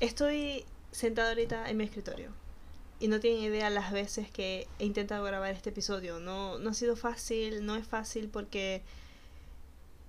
[0.00, 2.30] Estoy sentada ahorita en mi escritorio
[3.00, 6.20] y no tienen idea las veces que he intentado grabar este episodio.
[6.20, 8.82] No, no ha sido fácil, no es fácil porque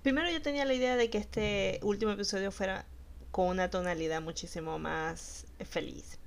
[0.02, 2.86] primero yo tenía la idea de que este último episodio fuera
[3.30, 6.18] con una tonalidad muchísimo más feliz.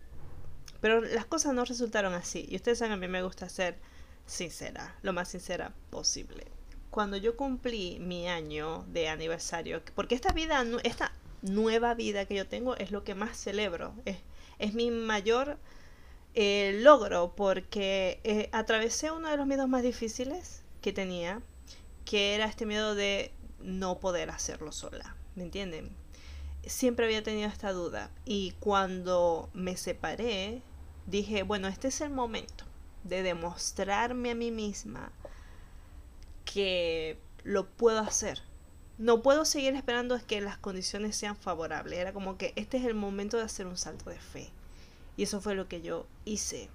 [0.80, 2.46] Pero las cosas no resultaron así.
[2.48, 3.80] Y ustedes saben, a mí me gusta ser
[4.28, 6.46] sincera, lo más sincera posible.
[6.92, 11.12] Cuando yo cumplí mi año de aniversario, porque esta vida, esta
[11.46, 13.94] nueva vida que yo tengo es lo que más celebro.
[14.06, 15.58] Es, mi mayor
[16.34, 21.42] eh, logro porque eh, atravesé uno de los miedos más difíciles que tenía,
[22.04, 25.16] que era este miedo de no poder hacerlo sola.
[25.36, 25.92] ¿Me entienden?
[26.66, 30.62] Siempre había tenido esta duda y cuando me separé,
[31.06, 32.66] dije, bueno, este es el momento
[33.04, 35.12] de demostrarme a mí misma
[36.44, 38.42] que lo puedo hacer,
[38.98, 42.00] no puedo seguir esperando que las condiciones sean favorables.
[42.00, 44.50] Era como que este es el momento de hacer un salto de fe.
[45.18, 46.70] Y eso fue lo que yo hice.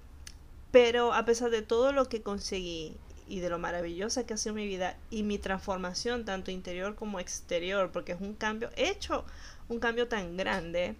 [0.71, 2.95] Pero a pesar de todo lo que conseguí
[3.27, 7.19] y de lo maravillosa que ha sido mi vida y mi transformación tanto interior como
[7.19, 9.25] exterior, porque es un cambio, he hecho
[9.69, 10.95] un cambio tan grande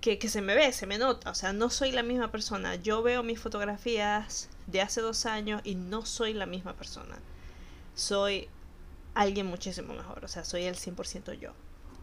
[0.00, 2.76] que, que se me ve, se me nota, o sea, no soy la misma persona.
[2.76, 7.18] Yo veo mis fotografías de hace dos años y no soy la misma persona.
[7.94, 8.48] Soy
[9.18, 11.52] alguien muchísimo mejor, o sea, soy el 100% yo.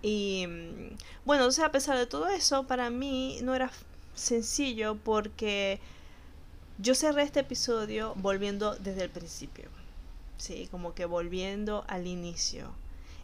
[0.01, 3.71] Y mm, bueno, sea, a pesar de todo eso, para mí no era
[4.13, 5.79] sencillo porque
[6.77, 9.69] yo cerré este episodio volviendo desde el principio.
[10.37, 12.69] Sí, como que volviendo al inicio.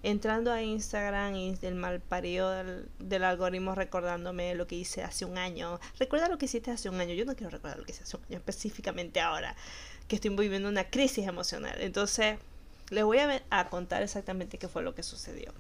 [0.04, 5.26] Entrando a Instagram y el mal parido del, del, algoritmo recordándome lo que hice hace
[5.26, 5.80] un año.
[6.00, 7.14] Recuerda lo que hiciste hace un año.
[7.14, 9.56] Yo no quiero recordar lo que hice hace un año específicamente ahora
[10.08, 11.76] que estoy viviendo una crisis emocional.
[11.80, 12.40] Entonces,
[12.92, 15.52] les voy a, contar exactamente qué fue lo que sucedió.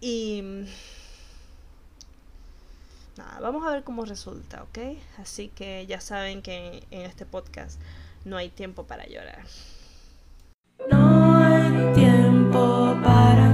[0.00, 0.42] Y
[3.16, 4.78] nada, vamos a ver cómo resulta, ¿ok?
[5.18, 7.80] Así que ya saben que en, en este podcast
[8.24, 9.42] no hay tiempo para llorar.
[10.90, 13.47] No hay tiempo para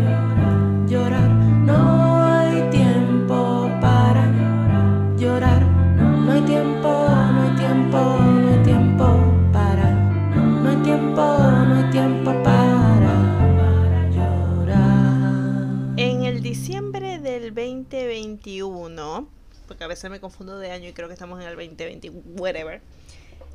[18.45, 19.29] 2021,
[19.67, 22.81] porque a veces me confundo de año y creo que estamos en el 2020, whatever.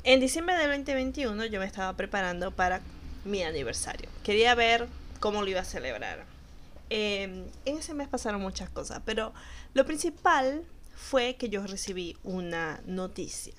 [0.02, 2.80] En diciembre del 2021 yo me estaba preparando para
[3.24, 4.08] mi aniversario.
[4.24, 4.88] Quería ver
[5.20, 6.24] cómo lo iba a celebrar.
[6.88, 9.32] Eh, en ese mes pasaron muchas cosas, pero
[9.74, 10.64] lo principal
[10.94, 13.54] fue que yo recibí una noticia.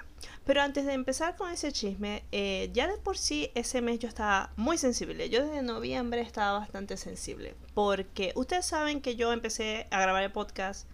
[0.46, 4.08] Pero antes de empezar con ese chisme, eh, ya de por sí ese mes yo
[4.08, 5.30] estaba muy sensible.
[5.30, 7.56] Yo desde noviembre estaba bastante sensible.
[7.74, 10.88] Porque ustedes saben que yo empecé a grabar el podcast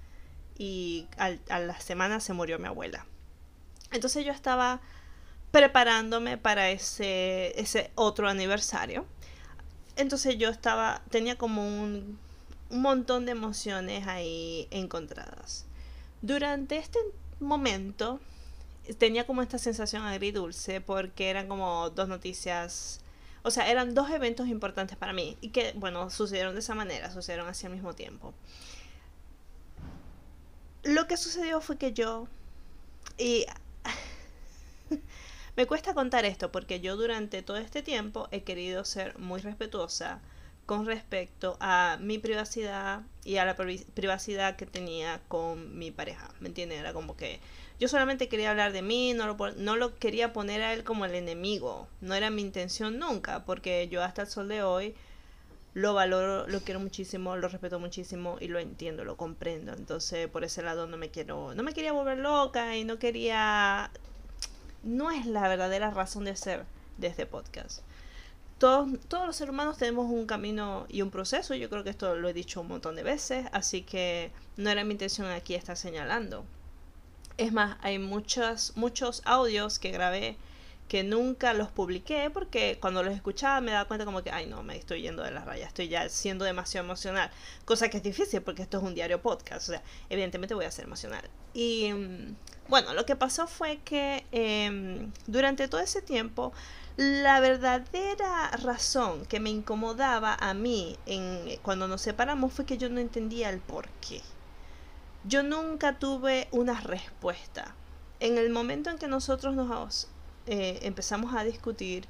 [0.58, 3.06] y a la semana se murió mi abuela.
[3.92, 4.82] Entonces yo estaba
[5.52, 9.06] preparándome para ese, ese otro aniversario.
[9.96, 12.20] Entonces yo estaba, tenía como un,
[12.70, 15.66] un montón de emociones ahí encontradas.
[16.22, 17.00] Durante este
[17.40, 18.20] momento
[18.98, 23.02] tenía como esta sensación agridulce porque eran como dos noticias,
[23.44, 27.12] o sea, eran dos eventos importantes para mí y que, bueno, sucedieron de esa manera,
[27.12, 28.34] sucedieron así al mismo tiempo.
[30.88, 32.30] Lo que sucedió fue que yo,
[33.18, 33.46] y
[35.58, 40.22] me cuesta contar esto porque yo durante todo este tiempo he querido ser muy respetuosa
[40.66, 46.30] con respecto a mi privacidad y a la privacidad que tenía con mi pareja.
[46.40, 46.80] ¿Me entienden?
[46.80, 47.42] Era como que
[47.82, 51.04] yo solamente quería hablar de mí, no lo, no lo quería poner a él como
[51.04, 51.90] el enemigo.
[52.00, 54.96] No era mi intención nunca, porque yo hasta el sol de hoy
[55.78, 59.74] lo valoro, lo quiero muchísimo, lo respeto muchísimo y lo entiendo, lo comprendo.
[59.74, 63.92] Entonces, por ese lado no me quiero, no me quería volver loca y no quería
[64.82, 66.66] no es la verdadera razón de ser
[66.98, 67.82] de este podcast.
[68.58, 72.16] Todos, todos los seres humanos tenemos un camino y un proceso, yo creo que esto
[72.16, 75.78] lo he dicho un montón de veces, así que no era mi intención aquí estar
[75.78, 76.44] señalando.
[77.38, 80.38] Es más, hay muchos, muchos audios que grabé
[80.88, 84.64] que nunca los publiqué porque cuando los escuchaba me daba cuenta como que, ay no,
[84.64, 87.30] me estoy yendo de la raya, estoy ya siendo demasiado emocional,
[87.66, 90.72] cosa que es difícil porque esto es un diario podcast, o sea, evidentemente voy a
[90.72, 91.24] ser emocional.
[91.54, 92.36] Y mm,
[92.70, 96.54] bueno, lo que pasó fue que eh, durante todo ese tiempo
[96.96, 102.90] la verdadera razón que me incomodaba a mí en, cuando nos separamos fue que yo
[102.90, 104.22] no entendía el por qué
[105.28, 107.76] yo nunca tuve una respuesta.
[108.20, 109.70] En el momento en que nosotros nos
[110.48, 112.08] eh, empezamos a discutir,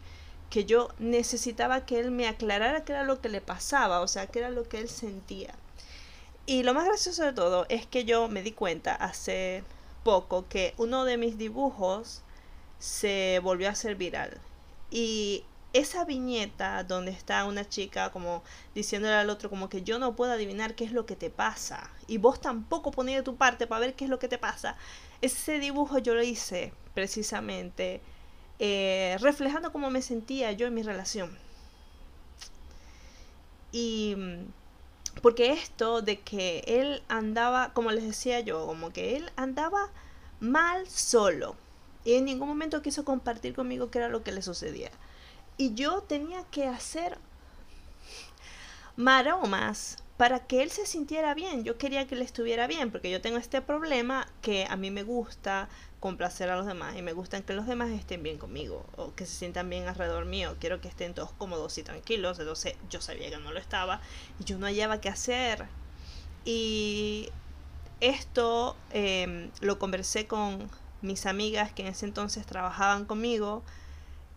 [0.50, 4.28] que yo necesitaba que él me aclarara qué era lo que le pasaba, o sea,
[4.28, 5.54] qué era lo que él sentía.
[6.46, 9.64] Y lo más gracioso de todo es que yo me di cuenta hace
[10.04, 12.22] poco que uno de mis dibujos
[12.80, 14.38] se volvió a hacer viral.
[14.90, 15.44] Y
[15.74, 18.44] esa viñeta donde está una chica como
[18.74, 21.92] diciéndole al otro como que yo no puedo adivinar qué es lo que te pasa
[22.08, 24.78] y vos tampoco ponías tu parte para ver qué es lo que te pasa.
[25.22, 28.02] Ese dibujo yo lo hice precisamente
[28.60, 31.38] eh, reflejando cómo me sentía yo en mi relación.
[33.72, 39.32] Y mm, porque esto de que él andaba, como les decía yo, como que él
[39.36, 39.90] andaba
[40.40, 41.56] mal solo
[42.08, 44.92] y en ningún momento quiso compartir conmigo qué era lo que le sucedía.
[45.58, 47.18] Y yo tenía que hacer
[48.96, 51.64] maromas para que él se sintiera bien.
[51.64, 55.04] Yo quería que él estuviera bien, porque yo tengo este problema que a mí me
[55.04, 55.68] gusta
[56.00, 59.26] complacer a los demás y me gusta que los demás estén bien conmigo o que
[59.26, 60.56] se sientan bien alrededor mío.
[60.60, 62.40] Quiero que estén todos cómodos y tranquilos.
[62.40, 64.02] Entonces yo sabía que no lo estaba
[64.40, 65.66] y yo no hallaba qué hacer.
[66.46, 67.30] Y
[68.00, 70.70] esto em, lo conversé con
[71.02, 73.64] mis amigas que en ese entonces trabajaban conmigo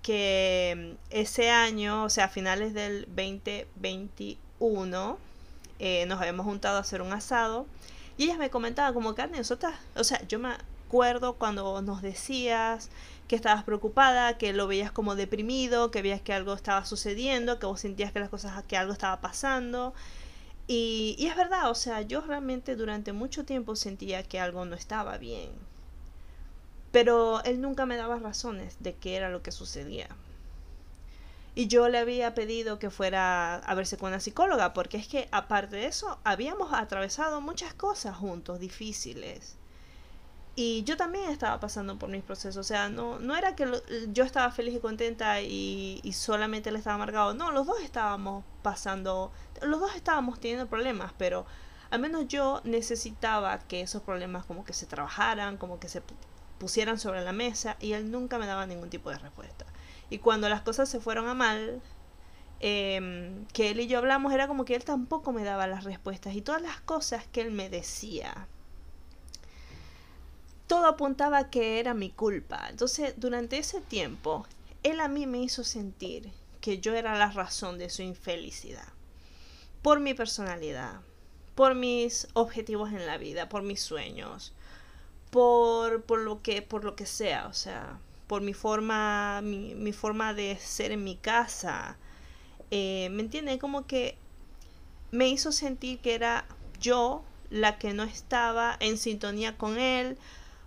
[0.03, 5.19] que ese año, o sea, a finales del 2021,
[5.79, 7.67] eh, nos habíamos juntado a hacer un asado
[8.17, 10.55] y ellas me comentaban como que nosotras, o sea, yo me
[11.39, 12.91] cuando nos decías
[13.29, 17.67] que estabas preocupada, que lo veías como deprimido, que veías que algo estaba sucediendo, que
[17.67, 19.95] vos sentías que las cosas, que algo estaba pasando.
[20.67, 24.75] Y, y es verdad, o sea, yo realmente durante mucho tiempo sentía que algo no
[24.77, 25.51] estaba bien
[26.93, 30.09] pero él nunca me daba razones de qué era lo que sucedía.
[31.55, 35.29] Y yo le había pedido que fuera a verse con una psicóloga, porque es que
[35.33, 39.57] aparte de eso, habíamos atravesado muchas cosas juntos, difíciles.
[40.57, 42.57] Y yo también estaba pasando por mis procesos.
[42.57, 43.71] O sea, no, no era que
[44.09, 47.35] yo estaba feliz y contenta y, solamente él estaba amargado.
[47.35, 49.33] No, los dos estábamos pasando,
[49.63, 51.47] los dos estábamos teniendo problemas, pero
[51.91, 56.03] al menos yo necesitaba que esos problemas como que se trabajaran, como que se
[56.59, 59.65] pusieran sobre la mesa y él nunca me daba ningún tipo de respuesta.
[60.11, 61.81] Y cuando las cosas se fueron a mal,
[62.61, 66.35] em, que él y yo hablamos, era como que él tampoco me daba las respuestas
[66.35, 68.49] y todas las cosas que él me decía.
[70.71, 72.69] Todo apuntaba que era mi culpa.
[72.71, 74.47] Entonces, durante ese tiempo,
[74.85, 76.31] él a mí me hizo sentir
[76.61, 78.87] que yo era la razón de su infelicidad.
[79.83, 81.01] Por mi personalidad,
[81.57, 84.53] por mis objetivos en la vida, por mis sueños,
[85.31, 89.93] por, por, lo que, por lo que sea, o sea, por mi forma, mi, mi
[89.93, 91.97] forma de ser en mi casa.
[92.71, 93.59] Eh, ¿Me entienden?
[93.59, 94.17] Como que
[95.11, 96.47] me hizo sentir que era
[96.79, 100.17] yo la que no estaba en sintonía con él,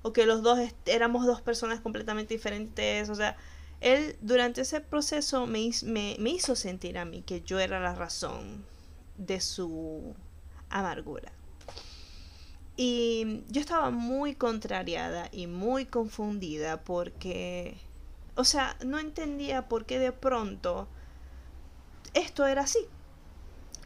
[0.04, 3.36] o que los dos éramos dos personas completamente diferentes, o sea,
[3.80, 8.66] él durante ese proceso me, hizo sentir a mí que yo era la razón
[9.18, 10.14] de su
[10.70, 11.32] amargura.
[12.76, 17.78] Y yo estaba muy contrariada y muy confundida porque,
[18.36, 20.88] o sea, no entendía por qué de pronto
[22.14, 22.80] esto era así.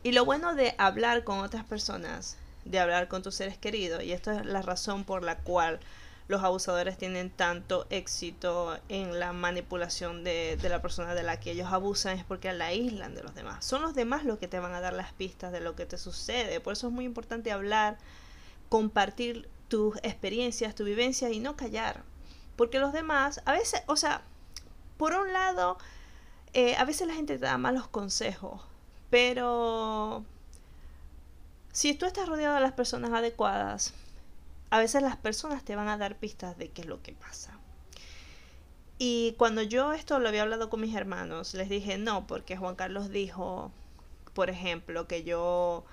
[0.03, 4.13] Y lo bueno de hablar con otras personas, de hablar con tus seres queridos, y
[4.13, 5.79] esto es la razón por la cual
[6.27, 11.71] los abusadores tienen tanto éxito en la manipulación de, la persona de la que ellos
[11.71, 13.63] abusan es porque la aíslan de los demás.
[13.65, 15.97] Son los demás los que te van a dar las pistas de lo que te
[15.97, 16.59] sucede.
[16.59, 17.97] Por eso es muy importante hablar
[18.69, 22.03] compartir tus experiencias, tu vivencia y no callar.
[22.57, 24.21] Porque los demás, a veces, o sea,
[24.97, 25.77] por un lado,
[26.53, 28.61] eh, a veces la gente te da malos consejos,
[29.09, 30.25] pero
[31.71, 33.93] si tú estás rodeado de las personas adecuadas,
[34.69, 37.57] a veces las personas te van a dar pistas de qué es lo que pasa.
[38.99, 42.75] Y cuando yo esto lo había hablado con mis hermanos, les dije no, porque Juan
[42.75, 43.71] Carlos dijo,
[44.33, 45.85] por ejemplo, que yo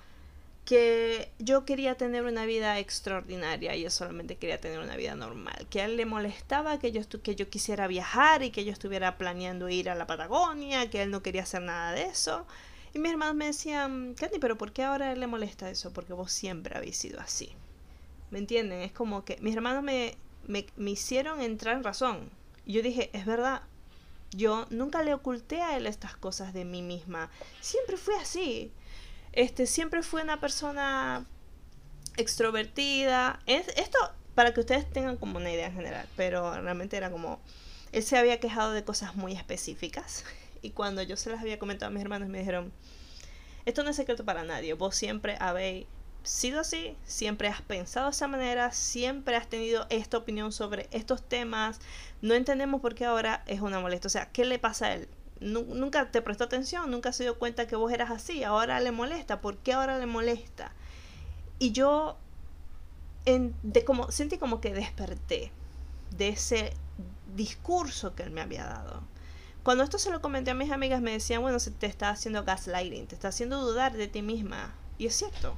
[0.65, 5.67] que yo quería tener una vida extraordinaria y yo solamente quería tener una vida normal,
[5.69, 9.17] que a él le molestaba que yo, que yo quisiera viajar y que yo estuviera
[9.19, 12.47] planeando ir a la Patagonia, que él no quería hacer nada de eso.
[12.95, 15.93] Y mis hermanos me decían, Katy, pero ¿por qué ahora a él le molesta eso?
[15.93, 17.53] Porque vos siempre habéis sido así.
[18.31, 18.81] ¿Me entienden?
[18.81, 20.17] Es como que mis hermanos me,
[20.47, 22.29] me, me hicieron entrar en razón.
[22.65, 23.61] Yo dije, es verdad,
[24.31, 27.29] yo nunca le oculté a él estas cosas de mí misma.
[27.61, 28.71] Siempre fui así.
[29.31, 31.25] Este, siempre fue una persona
[32.17, 33.39] extrovertida.
[33.45, 33.99] Es, esto
[34.35, 37.39] para que ustedes tengan como una idea general, pero realmente era como,
[37.93, 40.25] él se había quejado de cosas muy específicas
[40.61, 42.73] y cuando yo se las había comentado a mis hermanos me dijeron,
[43.65, 45.87] esto no es secreto para nadie, vos siempre habéis
[46.25, 51.21] sido así, siempre has pensado de esa manera, siempre has tenido esta opinión sobre estos
[51.21, 51.79] temas,
[52.21, 55.07] no entendemos por qué ahora es una molestia, o sea, ¿qué le pasa a él?
[55.41, 59.41] nunca te prestó atención, nunca se dio cuenta que vos eras así, ahora le molesta,
[59.41, 60.71] ¿por qué ahora le molesta?
[61.59, 62.17] Y yo
[63.25, 65.51] en, de como, sentí como que desperté
[66.11, 66.73] de ese
[67.35, 69.03] discurso que él me había dado.
[69.63, 72.43] Cuando esto se lo comenté a mis amigas me decían, bueno, se te está haciendo
[72.43, 74.75] gaslighting, te está haciendo dudar de ti misma.
[74.97, 75.57] Y es cierto.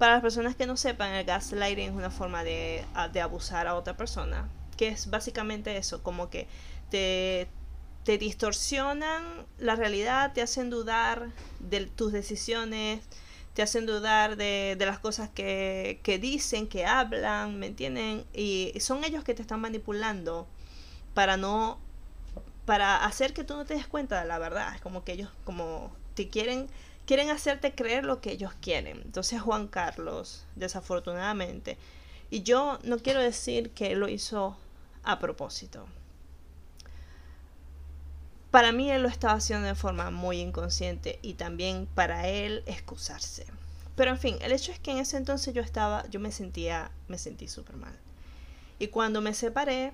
[0.00, 3.74] Para las personas que no sepan, el gaslighting es una forma de, de abusar a
[3.74, 6.48] otra persona, que es básicamente eso, como que
[6.90, 7.48] te,
[8.04, 9.22] te distorsionan
[9.58, 11.28] la realidad, te hacen dudar
[11.58, 13.00] de tus decisiones,
[13.52, 18.24] te hacen dudar de, de las cosas que, que, dicen, que hablan, ¿me entienden?
[18.32, 20.48] Y son ellos que te están manipulando
[21.12, 21.78] para no
[22.64, 25.28] para hacer que tú no te des cuenta de la verdad, es como que ellos
[25.44, 26.70] como te quieren
[27.10, 29.02] quieren hacerte creer lo que ellos quieren.
[29.04, 31.76] Entonces Juan Carlos, desafortunadamente,
[32.30, 34.56] y yo no quiero decir que lo hizo
[35.02, 35.86] a propósito.
[38.52, 43.44] Para mí él lo estaba haciendo de forma muy inconsciente y también para él excusarse.
[43.96, 46.92] Pero en fin, el hecho es que en ese entonces yo estaba, yo me sentía,
[47.08, 47.98] me sentí súper mal.
[48.78, 49.92] Y cuando me separé,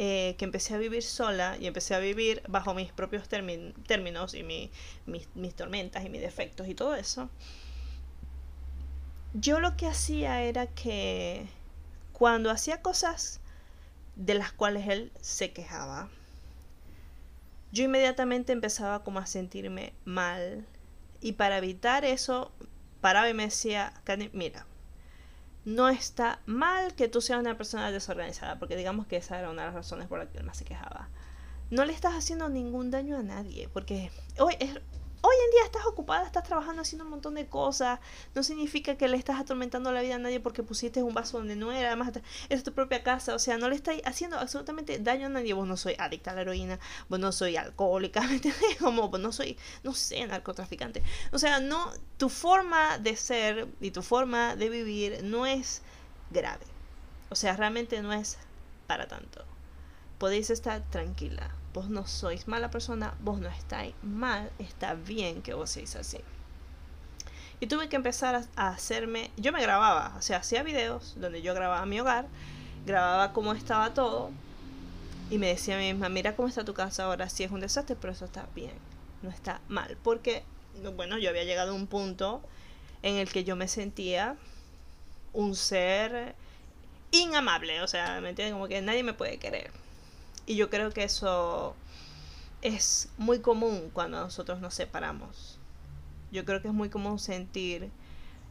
[0.00, 4.44] eh, que empecé a vivir sola y empecé a vivir bajo mis propios términos y
[4.44, 7.28] mis, tormentas y mis defectos y todo eso,
[9.34, 11.48] yo lo que hacía era que
[12.12, 13.40] cuando hacía cosas
[14.14, 16.08] de las cuales él se quejaba,
[17.72, 20.64] yo inmediatamente empezaba como a sentirme mal.
[21.20, 22.52] Y para evitar eso,
[23.00, 23.92] paraba y me decía,
[24.32, 24.64] mira,
[25.68, 29.62] no está mal que tú seas una persona desorganizada, porque digamos que esa era una
[29.62, 31.10] de las razones por las que él más se quejaba.
[31.70, 34.80] No le estás haciendo ningún daño a nadie, porque hoy es,
[35.20, 38.00] hoy en día estás ocupada, estás trabajando haciendo un montón de cosas,
[38.34, 41.56] no significa que le estás atormentando la vida a nadie porque pusiste un vaso donde
[41.56, 42.12] no era, además
[42.48, 45.66] es tu propia casa, o sea, no le estás haciendo absolutamente daño a nadie, vos
[45.66, 48.76] no soy adicta a la heroína, vos no soy alcohólica, ¿me entiendes?
[48.78, 51.02] Como vos no soy, no sé, narcotraficante.
[51.32, 55.82] O sea, no, tu forma de ser y tu forma de vivir no es
[56.30, 56.66] grave.
[57.30, 58.38] O sea, realmente no es
[58.86, 59.44] para tanto.
[60.18, 65.54] Podéis estar tranquila vos no sois mala persona, vos no estáis mal, está bien que
[65.54, 66.18] vos seáis así.
[67.60, 71.54] Y tuve que empezar a, hacerme, yo me grababa, o sea, hacía videos donde yo
[71.54, 72.26] grababa mi hogar,
[72.86, 74.30] grababa cómo estaba todo
[75.30, 77.60] y me decía a mí misma, mira cómo está tu casa ahora, sí es un
[77.60, 78.74] desastre, pero eso está bien,
[79.22, 80.44] no está mal, porque,
[80.96, 82.40] bueno, yo había llegado a un punto
[83.02, 84.36] en el que yo me sentía
[85.32, 86.34] un ser
[87.10, 89.70] inamable, o sea, me entienden, como que nadie me puede querer.
[90.48, 91.76] Y yo creo que eso
[92.62, 95.58] es muy común cuando nosotros nos separamos.
[96.32, 97.90] Yo creo que es muy común sentir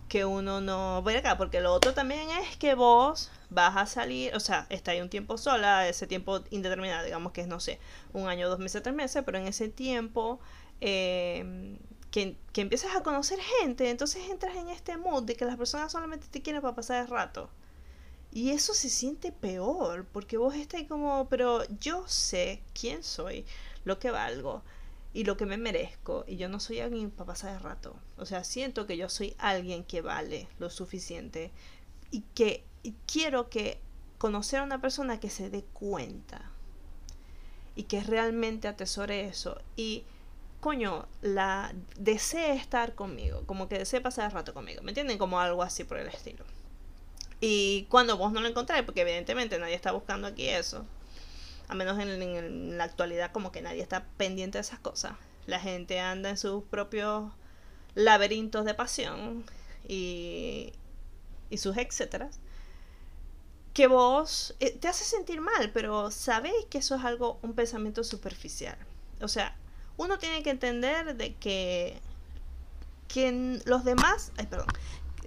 [0.08, 4.36] que uno no voy acá, porque lo otro también es que vos vas a salir,
[4.36, 7.80] o sea, está ahí un tiempo sola, ese tiempo indeterminado, digamos que es, no sé,
[8.14, 10.40] un año, dos meses, tres meses, pero en ese tiempo
[10.82, 11.80] em,
[12.12, 15.92] que, que empiezas a conocer gente, entonces entras en este mood de que las personas
[15.92, 17.50] solamente te quieren para pasar el rato.
[18.32, 23.46] Y eso se siente peor, porque vos estás como, pero yo sé quién soy,
[23.86, 24.64] lo que valgo
[25.14, 27.96] y lo que me merezco, y yo no soy alguien para pasar de rato.
[28.18, 31.52] O sea, siento que yo soy alguien que vale lo suficiente
[32.12, 32.64] y que
[33.06, 33.80] quiero que
[34.18, 36.52] conocer a una persona que se dé cuenta
[37.76, 40.04] y que realmente atesore eso y
[40.60, 45.18] coño, la desee estar conmigo, como que desee pasar el rato conmigo, ¿me entienden?
[45.18, 46.44] Como algo así por el estilo.
[47.40, 50.86] Y cuando vos no lo encontráis, porque evidentemente nadie está buscando aquí eso,
[51.68, 55.14] a menos en, la actualidad como que nadie está pendiente de esas cosas.
[55.46, 57.32] La gente anda en sus propios
[57.96, 59.44] laberintos de pasión
[59.88, 60.74] y,
[61.50, 62.40] y sus etcéteras
[63.78, 68.04] que vos eh, te hace sentir mal, pero sabéis que eso es algo, un pensamiento
[68.04, 68.76] superficial.
[69.22, 69.56] O sea,
[69.98, 72.02] uno tiene que entender de que,
[73.08, 74.66] que los demás, ay, perdón,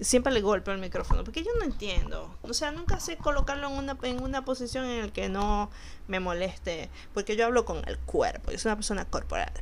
[0.02, 2.34] siempre le golpeo el micrófono, porque yo no entiendo.
[2.42, 5.70] O sea, nunca sé colocarlo en una, en una posición en la que no
[6.08, 9.52] me moleste, porque yo hablo con el cuerpo, yo soy una persona corporal.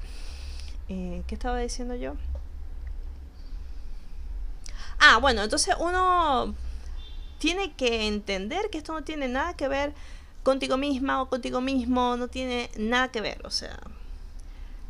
[0.89, 2.15] Eh, ¿Qué estaba diciendo yo?
[4.99, 6.55] Ah, bueno, entonces uno
[7.39, 9.95] tiene que entender que esto no tiene nada que ver
[10.43, 13.79] contigo misma o contigo mismo, no tiene nada que ver, o sea,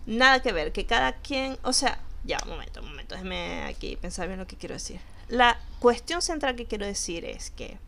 [0.06, 3.96] nada que ver, que cada quien, o sea, ya, un momento, un momento, déjeme aquí
[3.96, 5.00] pensar bien lo que quiero decir.
[5.28, 7.78] La cuestión central que quiero decir es que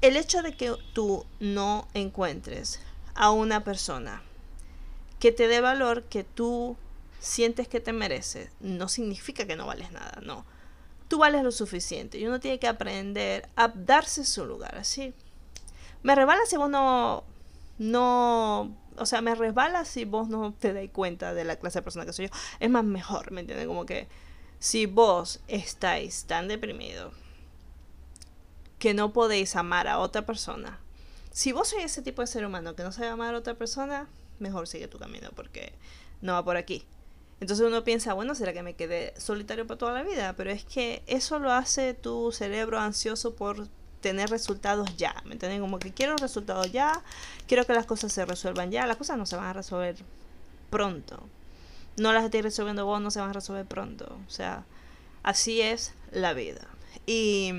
[0.00, 2.80] el hecho de que tú no encuentres
[3.14, 4.22] a una persona
[5.18, 6.76] que te dé valor que tú
[7.20, 10.44] sientes que te mereces, no significa que no vales nada, no.
[11.08, 15.14] Tú vales lo suficiente y uno tiene que aprender a darse su lugar, así.
[16.02, 17.24] Me resbala si vos no,
[17.78, 21.82] no, o sea, me resbala si vos no te das cuenta de la clase de
[21.82, 22.32] persona que soy yo.
[22.60, 23.66] Es más mejor, ¿me entiendes?
[23.66, 24.06] Como que
[24.60, 27.12] Si vos estáis tan deprimido
[28.78, 30.78] que no podéis amar a otra persona,
[31.30, 34.08] si vos sois ese tipo de ser humano que no sabe amar a otra persona,
[34.40, 35.72] mejor sigue tu camino porque
[36.20, 36.84] no va por aquí.
[37.40, 40.34] Entonces uno piensa, bueno, ¿será que me quedé solitario para toda la vida?
[40.36, 43.68] Pero es que eso lo hace tu cerebro ansioso por
[44.00, 45.60] tener resultados ya, ¿me entienden?
[45.60, 47.04] Como que quiero resultados ya,
[47.46, 49.96] quiero que las cosas se resuelvan ya, las cosas no se van a resolver
[50.70, 51.22] pronto.
[51.98, 54.18] No las estoy resolviendo vos, no se van a resolver pronto.
[54.26, 54.64] O sea,
[55.22, 56.68] así es la vida.
[57.06, 57.52] Y,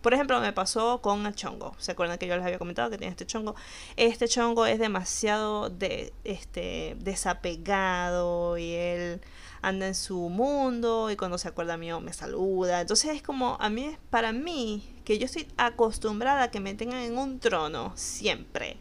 [0.00, 1.74] por ejemplo, me pasó con el chongo.
[1.78, 3.54] ¿Se acuerdan que yo les había comentado que tiene este chongo?
[3.96, 9.20] Este chongo es demasiado de, este, desapegado y él
[9.60, 12.80] anda en su mundo y cuando se acuerda mío me saluda.
[12.80, 17.00] Entonces es como, a mí, para mí, que yo estoy acostumbrada a que me tengan
[17.00, 18.76] en un trono siempre.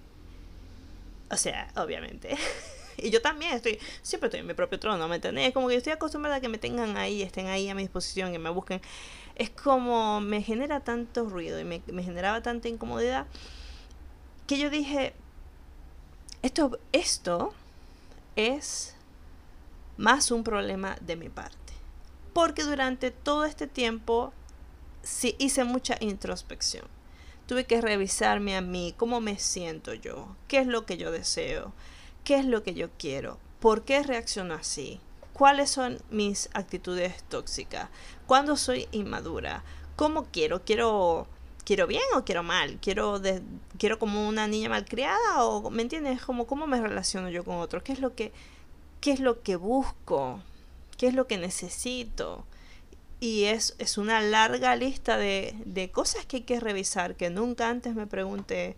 [1.32, 2.38] O sea, obviamente.
[2.98, 5.54] y yo también estoy, siempre estoy en mi propio trono, ¿me entendés?
[5.54, 8.40] Como que estoy acostumbrada a que me tengan ahí, estén ahí a mi disposición, que
[8.40, 8.82] me busquen.
[9.36, 13.26] Es como me genera tanto ruido y me, me generaba tanta incomodidad
[14.48, 15.14] que yo dije,
[16.42, 17.54] esto, esto
[18.36, 18.96] es
[19.98, 21.56] más un problema de mi parte.
[22.34, 24.34] Porque durante todo este tiempo
[25.04, 26.86] sí hice mucha introspección.
[27.48, 31.74] Tuve que revisarme a mí, cómo me siento yo, qué es lo que yo deseo,
[32.24, 35.00] qué es lo que yo quiero, por qué reacciono así,
[35.34, 37.90] cuáles son mis actitudes tóxicas,
[38.28, 39.64] cuándo soy inmadura,
[39.96, 41.28] cómo quiero, quiero
[41.64, 43.22] quiero bien o quiero mal, quiero
[43.78, 47.84] quiero como una niña malcriada o me entiendes, como cómo me relaciono yo con otros,
[47.84, 48.32] qué es lo que
[49.00, 50.42] qué es lo que busco,
[50.98, 52.46] qué es lo que necesito.
[53.20, 57.70] Y es, es una larga lista de, de cosas que hay que revisar que nunca
[57.70, 58.76] antes me pregunté.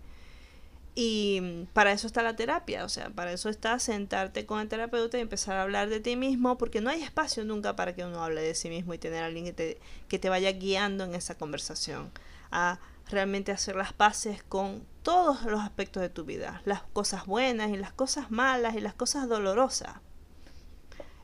[0.96, 5.18] Y para eso está la terapia, o sea, para eso está sentarte con el terapeuta
[5.18, 8.24] y empezar a hablar de ti mismo, porque no hay espacio nunca para que uno
[8.24, 11.16] hable de sí mismo y tener a alguien que te, que te vaya guiando en
[11.16, 12.12] esa conversación,
[12.52, 17.72] a realmente hacer las paces con todos los aspectos de tu vida, las cosas buenas
[17.72, 19.96] y las cosas malas y las cosas dolorosas.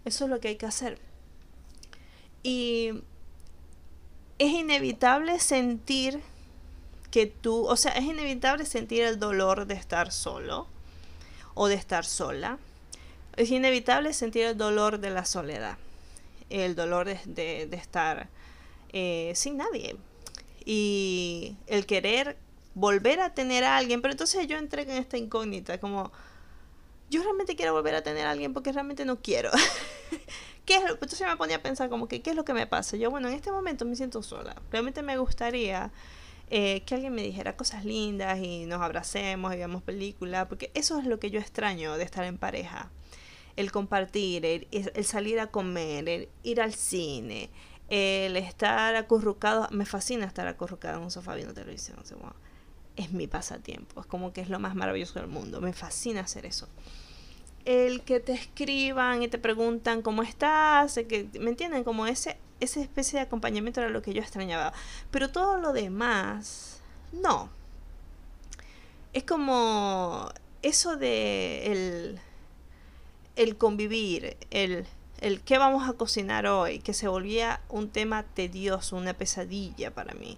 [0.03, 0.99] Eso es lo que hay que hacer.
[2.41, 3.03] Y
[4.39, 6.21] es inevitable sentir
[7.12, 10.67] que tú, o sea, es inevitable sentir el dolor de estar solo
[11.54, 12.58] o de estar sola.
[13.36, 15.78] Es inevitable sentir el dolor de la soledad,
[16.50, 18.28] el dolor de, de, estar
[18.91, 19.95] eh, sin nadie
[20.65, 22.38] y el querer
[22.76, 24.02] volver a tener a alguien.
[24.02, 26.12] Pero entonces yo entré en esta incógnita, como
[27.10, 29.52] yo realmente quiero volver a tener a alguien porque realmente no quiero.
[30.65, 32.95] ¿Qué es Entonces me ponía a pensar como que, ¿qué es lo que me pasa?
[32.98, 34.56] Yo, bueno, en este momento me siento sola.
[34.72, 35.91] Realmente me gustaría
[36.49, 40.99] eh, que alguien me dijera cosas lindas y nos abracemos y veamos películas, porque eso
[40.99, 42.91] es lo que yo extraño de estar en pareja.
[43.55, 47.49] El compartir, el, el salir a comer, el ir al cine,
[47.89, 49.67] el estar acurrucado.
[49.71, 51.97] Me fascina estar acurrucado en un sofá viendo televisión.
[52.95, 55.62] es mi pasatiempo, es como que es lo más maravilloso del mundo.
[55.62, 56.67] Me fascina hacer eso
[57.65, 61.83] el que te escriban y te preguntan cómo estás, que, ¿me entienden?
[61.83, 64.74] Como ese, esa especie de acompañamiento era lo que yo extrañaba.
[65.12, 67.50] Pero todo lo demás, no.
[69.13, 70.30] Es como
[70.62, 72.19] eso de el,
[73.36, 74.86] el convivir, el,
[75.22, 80.13] el qué vamos a cocinar hoy, que se volvía un tema tedioso, una pesadilla para
[80.13, 80.38] mí.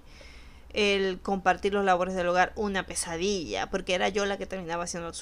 [0.73, 5.09] El compartir los labores del hogar, una pesadilla, porque era yo la que terminaba haciendo
[5.09, 5.15] el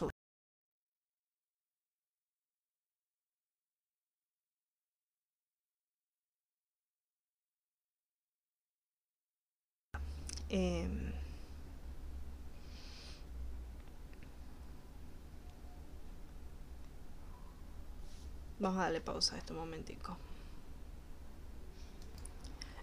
[10.49, 11.11] Em,
[18.59, 20.17] vamos a darle pausa a este momentico.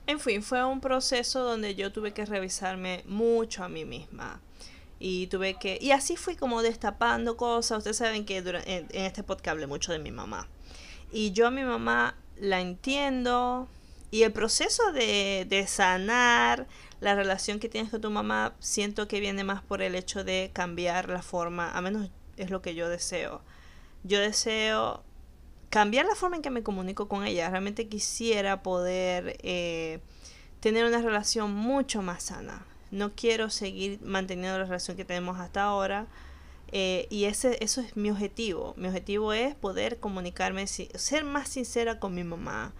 [0.06, 4.40] En fin, fue un proceso donde yo tuve que revisarme mucho a mí misma.
[5.00, 5.78] Y tuve que.
[5.80, 7.78] Y así fui como destapando cosas.
[7.78, 10.48] Ustedes saben que en, en este podcast hablé mucho de mi mamá.
[11.12, 13.68] Y yo a mi mamá la entiendo.
[14.12, 16.68] Y el proceso de, de sanar
[17.00, 20.50] la relación que tienes con tu mamá siento que viene más por el hecho de
[20.52, 23.42] cambiar la forma, a menos es lo que yo deseo.
[24.04, 25.02] Yo deseo
[25.70, 27.50] cambiar la forma en que me comunico con ella.
[27.50, 30.00] Realmente quisiera poder eh,
[30.60, 32.64] tener una relación mucho más sana.
[32.90, 36.06] No quiero seguir manteniendo la relación que tenemos hasta ahora.
[36.72, 38.74] Eh, y ese, eso es mi objetivo.
[38.76, 42.72] Mi objetivo es poder comunicarme, ser más sincera con mi mamá,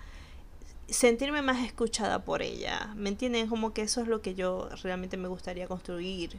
[0.89, 2.93] sentirme más escuchada por ella.
[2.97, 3.49] ¿Me entienden?
[3.49, 6.39] Como que eso es lo que yo realmente me gustaría construir.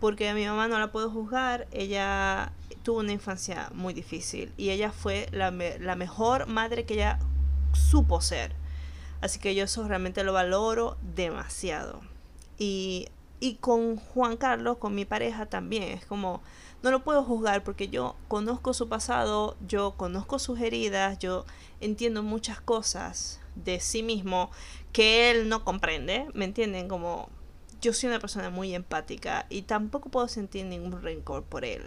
[0.00, 4.70] Porque a mi mamá no la puedo juzgar, ella tuvo una infancia muy difícil y
[4.70, 7.18] ella fue la, la mejor madre que ella
[7.72, 8.52] supo ser.
[9.20, 12.02] Así que yo eso realmente lo valoro demasiado.
[12.58, 13.08] Y,
[13.40, 16.42] y con Juan Carlos, con mi pareja también, es como,
[16.82, 21.46] no lo puedo juzgar porque yo conozco su pasado, yo conozco sus heridas, yo
[21.80, 24.50] entiendo muchas cosas de sí mismo
[24.92, 26.88] que él no comprende, ¿me entienden?
[26.88, 27.28] Como
[27.80, 31.82] yo soy una persona muy empática y tampoco puedo sentir ningún rencor por él.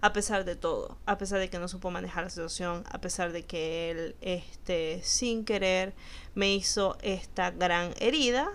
[0.00, 3.32] A pesar de todo, a pesar de que no supo manejar la situación, a pesar
[3.32, 5.94] de que él, este, sin querer,
[6.34, 8.50] me hizo esta gran herida,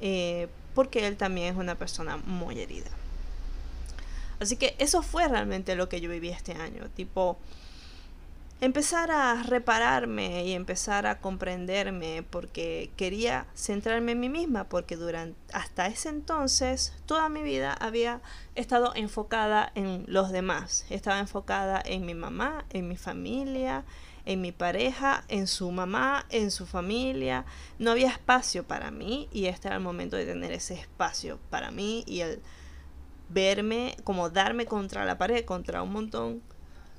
[0.00, 2.90] eh, porque él también es una persona muy herida.
[4.38, 7.38] Así que eso fue realmente lo que yo viví este año, tipo,
[8.62, 15.36] empezar a repararme y empezar a comprenderme porque quería centrarme en mí misma porque durante
[15.52, 18.20] hasta ese entonces toda mi vida había
[18.54, 23.84] estado enfocada en los demás, estaba enfocada en mi mamá, en mi familia,
[24.26, 27.44] en mi pareja, en su mamá, en su familia.
[27.80, 31.72] No había espacio para mí y este era el momento de tener ese espacio para
[31.72, 32.40] mí y el
[33.28, 36.51] verme como darme contra la pared, contra un montón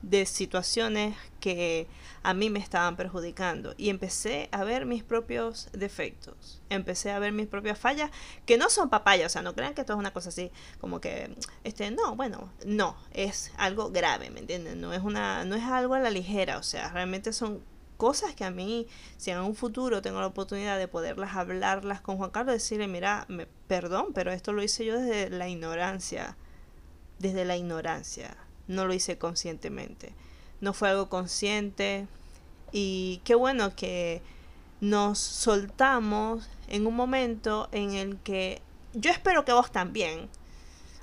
[0.04, 1.88] de situaciones que
[2.24, 7.32] a mí me estaban perjudicando y empecé a ver mis propios defectos, empecé a ver
[7.32, 8.12] mis propias fallas
[8.46, 11.00] que no son papayas, o sea, no crean que esto es una cosa así como
[11.00, 14.82] que este no, bueno, no, es algo grave, ¿me entienden?
[14.82, 17.64] No es una no es algo a la ligera, o sea, realmente son
[17.96, 22.18] cosas que a mí, si en un futuro tengo la oportunidad de poderlas hablarlas con
[22.18, 26.36] Juan Carlos, decirle, mira, me, perdón, pero esto lo hice yo desde la ignorancia,
[27.20, 28.36] desde la ignorancia
[28.68, 30.14] no lo hice conscientemente.
[30.62, 32.08] No fue algo consciente
[32.72, 34.22] y qué bueno que
[34.82, 38.62] nos soltamos en un momento en el que
[38.94, 40.30] yo espero que vos también,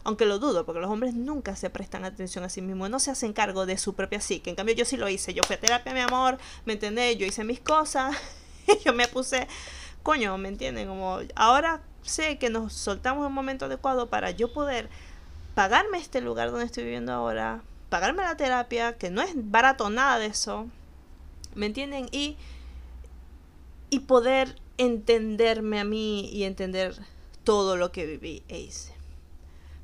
[0.05, 3.11] aunque lo dudo, porque los hombres nunca se prestan atención a sí mismos, no se
[3.11, 4.51] hacen cargo de su propia psique.
[4.51, 5.35] En cambio, yo sí lo hice.
[5.35, 7.19] Yo fui a terapia, mi amor, ¿me entendés?
[7.19, 8.17] Yo hice mis cosas,
[8.85, 9.47] yo me puse,
[10.03, 10.89] coño, ¿me entienden?
[10.89, 14.89] Como ahora sé que nos soltamos en un momento adecuado para yo poder
[15.55, 20.19] pagarme este lugar donde estoy viviendo ahora, pagarme la terapia, que no es barato nada
[20.19, 20.69] de eso,
[21.55, 22.09] ¿me entienden?
[22.13, 22.37] Y,
[23.91, 26.95] y poder entenderme a mí y entender
[27.45, 29.00] todo lo que viví e hice.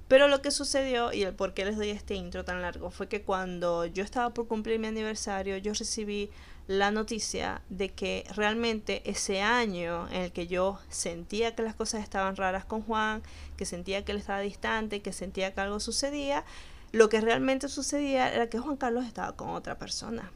[0.09, 3.09] Pero lo que sucedió y el por qué les doy este intro tan largo fue
[3.09, 6.31] que cuando yo estaba por cumplir mi aniversario, yo recibí
[6.69, 12.03] la noticia de que realmente ese año en el que yo sentía que las cosas
[12.03, 13.23] estaban raras con Juan,
[13.57, 16.45] que sentía que él estaba distante, que sentía que algo sucedía,
[16.93, 20.31] lo que realmente sucedía era que Juan Carlos estaba con otra persona.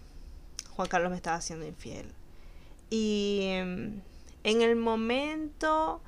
[0.70, 2.12] Juan Carlos me estaba haciendo infiel.
[2.90, 4.00] Y em,
[4.44, 6.00] en el momento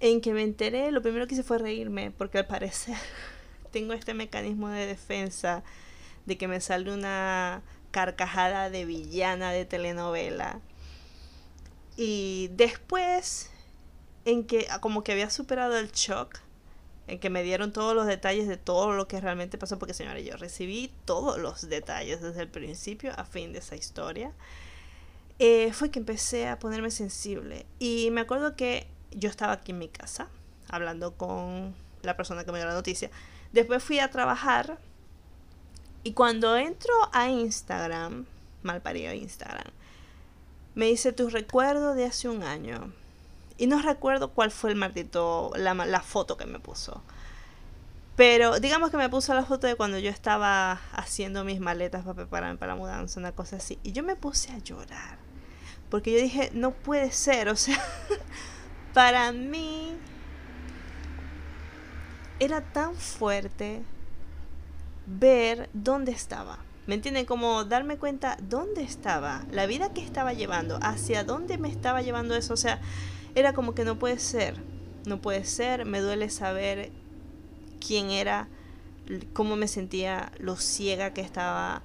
[0.00, 2.96] en que me enteré, lo primero que hice fue reírme, porque al parecer
[3.70, 5.62] tengo este mecanismo de defensa
[6.26, 10.60] de que me sale una carcajada de villana de telenovela.
[11.96, 13.50] Y después,
[14.24, 16.38] en que como que había superado el shock,
[17.06, 20.24] en que me dieron todos los detalles de todo lo que realmente pasó, porque señores,
[20.24, 24.32] yo recibí todos los detalles desde el principio a fin de esa historia,
[25.38, 27.66] eh, fue que empecé a ponerme sensible.
[27.78, 30.28] Y me acuerdo que yo estaba aquí en mi casa,
[30.68, 33.10] hablando con la persona que me dio la noticia.
[33.52, 34.78] Después fui a trabajar
[36.02, 38.24] y cuando entro a Instagram,
[38.62, 39.66] mal parido Instagram,
[40.74, 42.92] me dice tu recuerdo de hace un año.
[43.58, 47.02] Y no recuerdo cuál fue el maldito, la, la foto que me puso.
[48.16, 52.14] Pero digamos que me puso la foto de cuando yo estaba haciendo mis maletas para
[52.14, 53.78] prepararme para la mudanza, una cosa así.
[53.82, 55.18] Y yo me puse a llorar.
[55.90, 57.48] Porque yo dije, no puede ser.
[57.50, 57.82] O sea,
[58.94, 59.96] para mí
[62.38, 63.82] era tan fuerte
[65.06, 66.58] ver dónde estaba.
[66.86, 67.26] ¿Me entienden?
[67.26, 72.34] Como darme cuenta dónde estaba, la vida que estaba llevando, hacia dónde me estaba llevando
[72.34, 72.54] eso.
[72.54, 72.80] O sea,
[73.34, 74.56] era como que no puede ser,
[75.06, 76.90] no puede ser, me duele saber
[77.86, 78.48] quién era,
[79.32, 81.82] cómo me sentía, lo ciega que estaba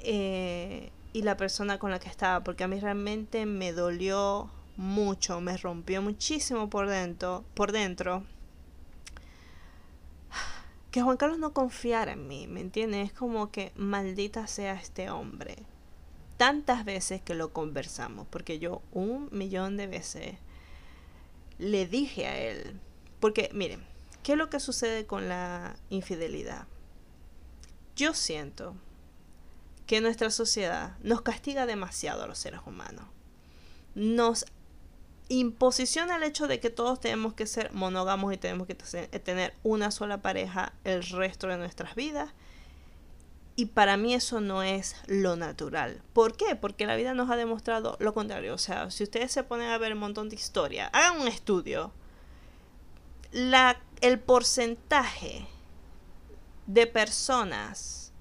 [0.00, 5.40] eh, y la persona con la que estaba, porque a mí realmente me dolió mucho,
[5.40, 8.24] me rompió muchísimo por dentro, por dentro.
[10.90, 13.06] Que Juan Carlos no confiara en mí, ¿me entiendes?
[13.06, 15.64] Es como que maldita sea este hombre
[16.40, 20.36] tantas veces que lo conversamos, porque yo un millón de veces
[21.58, 22.80] le dije a él,
[23.20, 23.84] porque miren,
[24.22, 26.66] ¿qué es lo que sucede con la infidelidad?
[27.94, 28.74] Yo siento
[29.86, 33.04] que nuestra sociedad nos castiga demasiado a los seres humanos.
[33.94, 34.46] Nos
[35.30, 39.92] imposiciona el hecho de que todos tenemos que ser monógamos y tenemos que tener una
[39.92, 42.30] sola pareja el resto de nuestras vidas
[43.54, 46.02] Y para mí eso no es lo natural.
[46.14, 46.56] ¿Por qué?
[46.56, 48.54] Porque la vida nos ha demostrado lo contrario.
[48.54, 51.92] O sea, si ustedes se ponen a ver un montón de historia, hagan un estudio.
[53.30, 55.46] La, el porcentaje
[56.66, 58.12] de personas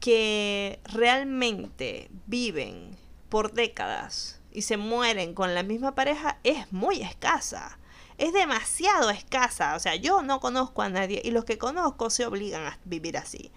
[0.00, 2.96] que realmente viven
[3.28, 7.78] por décadas y se mueren con la misma pareja es muy escasa.
[8.18, 9.74] Es demasiado escasa.
[9.74, 13.16] O sea, yo no conozco a nadie y los que conozco se obligan a vivir
[13.16, 13.50] así.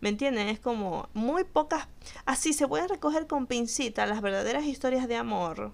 [0.00, 0.48] ¿Me entienden?
[0.48, 1.88] Es como muy pocas...
[2.26, 5.72] Así se pueden recoger con pincita las verdaderas historias de amor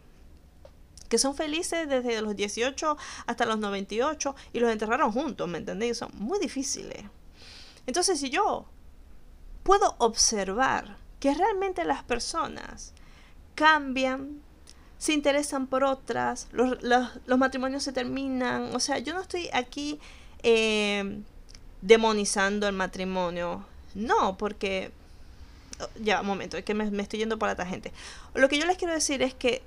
[1.10, 5.98] que son felices desde los 18 hasta los 98 y los enterraron juntos, ¿me entendéis?
[5.98, 7.04] Son muy difíciles.
[7.86, 8.66] Entonces, si yo
[9.64, 12.94] puedo observar que realmente las personas
[13.56, 14.40] cambian,
[15.00, 19.98] se interesan por otras, los, los, matrimonios se terminan, o sea, yo no estoy aquí
[20.42, 21.22] eh,
[21.80, 24.92] demonizando el matrimonio, no, porque...
[25.80, 27.92] Oh, ya, un momento, es que me, estoy yendo por la gente.
[28.34, 29.62] Lo que yo les quiero decir es que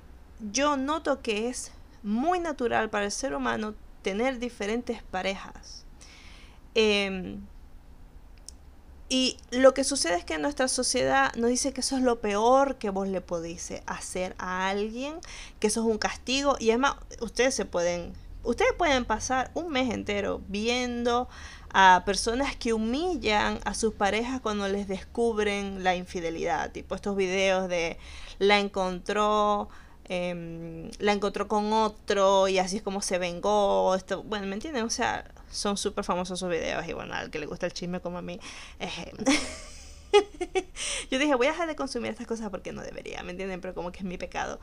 [0.52, 1.72] yo noto que es
[2.04, 5.84] muy natural para el ser humano tener diferentes parejas.
[6.76, 7.40] Em,
[9.08, 12.76] y lo que sucede es que nuestra sociedad nos dice que eso es lo peor
[12.76, 15.16] que vos le podéis hacer a alguien,
[15.60, 16.56] que eso es un castigo.
[16.58, 18.14] Y además, ustedes se pueden,
[18.44, 21.28] ustedes pueden pasar un mes entero viendo
[21.74, 27.68] a personas que humillan a sus parejas cuando les descubren la infidelidad, tipo estos videos
[27.68, 27.98] de
[28.38, 29.68] la encontró,
[30.04, 34.84] em, la encontró con otro y así es como se vengó, esto, bueno, ¿me entienden?
[34.84, 38.00] O sea, son súper famosos esos videos y bueno, al que le gusta el chisme
[38.00, 38.38] como a mí,
[38.80, 39.12] eh,
[41.10, 43.60] yo dije, voy a dejar de consumir estas cosas porque no debería, ¿me entienden?
[43.60, 44.60] Pero como que es mi pecado.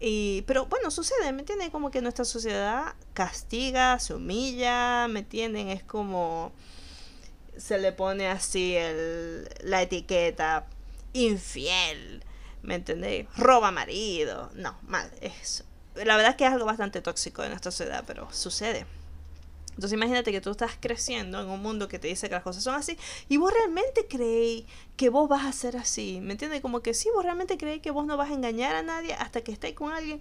[0.00, 1.70] Y, pero bueno, sucede, ¿me entienden?
[1.70, 5.68] Como que nuestra sociedad castiga, se humilla, ¿me entienden?
[5.68, 6.52] Es como
[7.56, 10.66] se le pone así el, la etiqueta
[11.12, 12.24] infiel,
[12.62, 13.26] ¿me entendéis?
[13.36, 14.50] Roba marido.
[14.54, 18.30] No, mal, es, la verdad es que es algo bastante tóxico en nuestra sociedad, pero
[18.32, 18.86] sucede.
[19.74, 22.62] Entonces imagínate que tú estás creciendo en un mundo que te dice que las cosas
[22.62, 22.96] son así
[23.28, 24.64] y vos realmente creéis
[24.96, 26.60] que vos vas a ser así, ¿me entiendes?
[26.60, 29.42] Como que sí, vos realmente creéis que vos no vas a engañar a nadie hasta
[29.42, 30.20] que estéis con alguien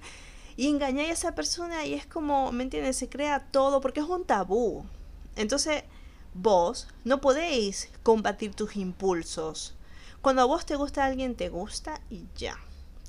[0.58, 2.98] y engañáis a esa persona y es como, ¿me entiendes?
[2.98, 4.86] Se crea todo porque es un tabú.
[5.36, 5.84] Entonces
[6.34, 9.76] vos no podéis combatir tus impulsos.
[10.22, 12.58] Cuando a vos te gusta alguien, te gusta y ya,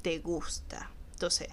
[0.03, 0.91] te gusta.
[1.13, 1.49] Entonces,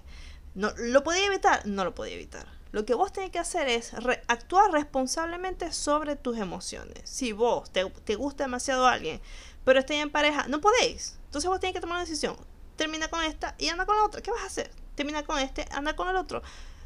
[0.54, 1.66] no, ¿lo podía evitar?
[1.66, 3.92] No lo podía evitar lo que vos tenés que hacer es
[4.26, 7.02] actuar responsablemente sobre tus emociones.
[7.04, 9.20] Si vos te, gusta demasiado alguien,
[9.64, 11.18] pero estés en pareja, no podéis.
[11.26, 12.36] Entonces vos tenés que tomar una decisión.
[12.76, 14.22] Termina con esta y anda con la otra.
[14.22, 14.70] ¿Qué vas a hacer?
[14.94, 16.42] Termina con este, anda con el otro.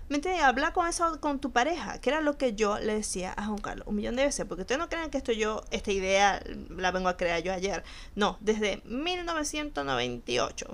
[0.09, 0.43] ¿Me entiendes?
[0.45, 3.59] Habla con eso con tu pareja, que era lo que yo le decía a Juan
[3.59, 6.93] Carlos un millón de veces, porque ustedes no crean que esto yo, esta idea la
[6.93, 7.83] vengo a crear yo ayer.
[8.15, 10.67] No, desde 1998.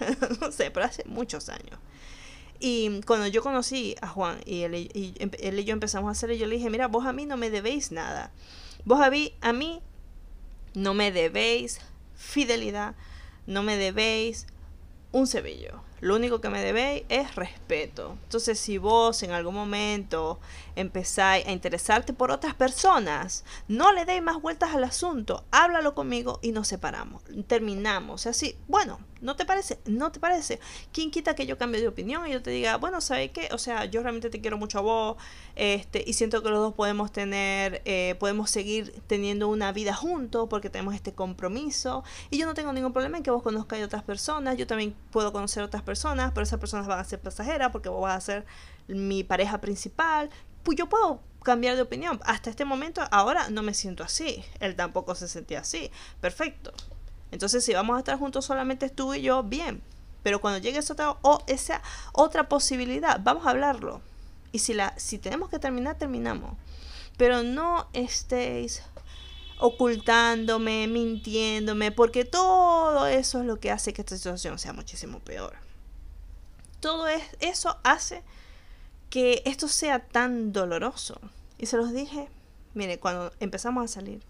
[0.40, 1.78] no sé, pero hace muchos años.
[2.60, 6.36] Y cuando yo conocí a Juan y él, y él y yo empezamos a hacer,
[6.36, 8.30] yo le dije, mira, vos a mí no me debéis nada.
[8.84, 9.80] Vos a mí, a mí
[10.74, 11.80] no me debéis
[12.14, 12.94] fidelidad,
[13.46, 14.46] no me debéis
[15.10, 15.82] un cebillo.
[16.00, 18.16] Lo único que me debéis es respeto.
[18.24, 20.38] Entonces, si vos en algún momento
[20.80, 25.44] empezáis a interesarte por otras personas, no le deis más vueltas al asunto.
[25.50, 27.22] Háblalo conmigo y nos separamos.
[27.46, 28.26] Terminamos.
[28.26, 29.78] Así, bueno, ¿no te parece?
[29.86, 30.60] ¿No te parece?
[30.92, 33.48] ¿Quién quita que yo cambie de opinión y yo te diga, bueno, ¿sabes qué?
[33.52, 35.16] O sea, yo realmente te quiero mucho a vos
[35.56, 40.48] este, y siento que los dos podemos tener, eh, podemos seguir teniendo una vida juntos
[40.48, 43.86] porque tenemos este compromiso y yo no tengo ningún problema en que vos conozcáis a
[43.86, 44.56] otras personas.
[44.56, 47.88] Yo también puedo conocer a otras personas, pero esas personas van a ser pasajeras porque
[47.88, 48.46] vos vas a ser
[48.88, 50.30] mi pareja principal.
[50.70, 52.20] Pues yo puedo cambiar de opinión.
[52.22, 54.44] Hasta este momento, ahora no me siento así.
[54.60, 55.90] Él tampoco se sentía así.
[56.20, 56.72] Perfecto.
[57.32, 59.82] Entonces, si vamos a estar juntos solamente tú y yo, bien.
[60.22, 64.00] Pero cuando llegue esa otra, o esa otra posibilidad, vamos a hablarlo.
[64.52, 66.56] Y si, la, si tenemos que terminar, terminamos.
[67.16, 68.84] Pero no estéis
[69.58, 75.56] ocultándome, mintiéndome, porque todo eso es lo que hace que esta situación sea muchísimo peor
[76.80, 77.06] todo
[77.40, 78.22] eso hace
[79.10, 81.20] que esto sea tan doloroso.
[81.58, 82.28] Y se los dije,
[82.74, 84.22] mire, cuando empezamos a salir,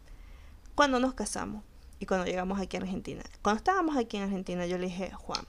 [0.74, 1.62] cuando nos casamos
[2.00, 3.22] y cuando llegamos aquí a Argentina.
[3.42, 5.46] Cuando estábamos aquí en Argentina, yo le dije, Juan,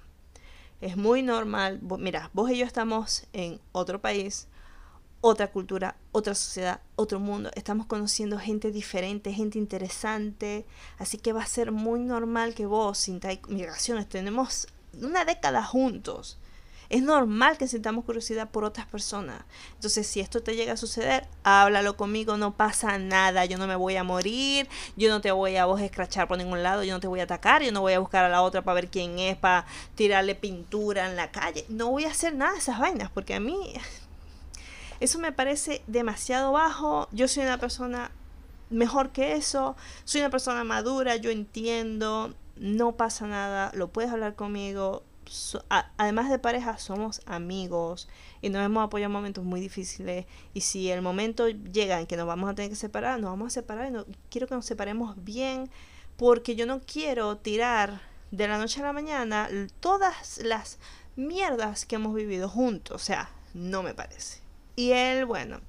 [0.81, 4.47] es muy normal, mira, vos y yo estamos en otro país,
[5.21, 7.51] otra cultura, otra sociedad, otro mundo.
[7.55, 10.65] Estamos conociendo gente diferente, gente interesante.
[10.97, 14.09] Así que va a ser muy normal que vos sintáis migraciones.
[14.09, 14.67] Tenemos
[14.99, 16.39] una década juntos
[16.91, 19.45] Es normal que sintamos curiosidad por otras personas.
[19.75, 23.45] Entonces, si esto te llega a suceder, háblalo conmigo, no pasa nada.
[23.45, 26.63] Yo no me voy a morir, yo no te voy a vos escrachar por ningún
[26.63, 28.61] lado, yo no te voy a atacar, yo no voy a buscar a la otra
[28.61, 31.63] para ver quién es, para tirarle pintura en la calle.
[31.69, 33.73] No voy a hacer nada de esas vainas, porque a mí
[34.99, 37.07] eso me parece demasiado bajo.
[37.13, 38.11] Yo soy una persona
[38.69, 39.77] mejor que eso.
[40.03, 42.33] Soy una persona madura, yo entiendo.
[42.57, 45.03] No pasa nada, lo puedes hablar conmigo.
[45.97, 48.07] Además de pareja, somos amigos
[48.41, 50.25] y nos hemos apoyado en momentos muy difíciles.
[50.53, 53.47] Y si el momento llega en que nos vamos a tener que separar, nos vamos
[53.47, 55.69] a separar y no, quiero que nos separemos bien
[56.17, 60.77] porque yo no quiero tirar de la noche a la mañana todas las
[61.15, 62.95] mierdas que hemos vivido juntos.
[62.95, 64.39] O sea, no me parece.
[64.75, 65.59] Y él, bueno,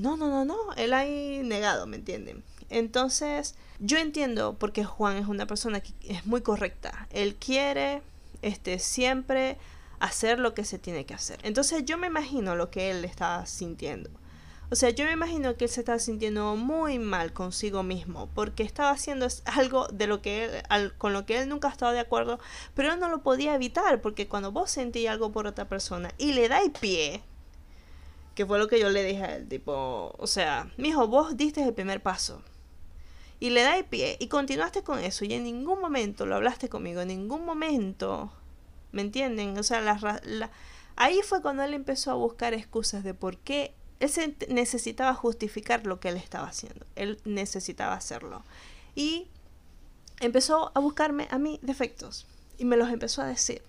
[0.00, 2.42] no, no, no, no, él ahí negado, ¿me entienden?
[2.68, 7.06] Entonces, yo entiendo porque Juan es una persona que es muy correcta.
[7.10, 8.02] Él quiere
[8.42, 9.58] este, siempre
[10.00, 11.38] hacer lo que se tiene que hacer.
[11.42, 14.10] Entonces, yo me imagino lo que él está sintiendo.
[14.68, 18.64] O sea, yo me imagino que él se está sintiendo muy mal consigo mismo porque
[18.64, 20.62] estaba haciendo algo de lo que
[20.98, 22.40] con lo que él nunca ha estado de acuerdo,
[22.74, 26.32] pero él no lo podía evitar porque cuando vos sentís algo por otra persona y
[26.32, 27.22] le dais pie,
[28.34, 31.62] que fue lo que yo le dije a él, tipo, o sea, mijo, vos diste
[31.62, 32.42] el primer paso.
[33.38, 37.02] Y le dais pie y continuaste con eso y en ningún momento lo hablaste conmigo,
[37.02, 38.32] en ningún momento,
[38.92, 39.58] ¿me entienden?
[39.58, 40.50] O sea, la,
[40.96, 46.00] ahí fue cuando él empezó a buscar excusas de por qué él necesitaba justificar lo
[46.00, 46.86] que él estaba haciendo.
[46.96, 48.42] Él necesitaba hacerlo.
[48.94, 49.28] Y
[50.20, 52.26] empezó a buscarme a mí defectos
[52.58, 53.62] y me los empezó a decir.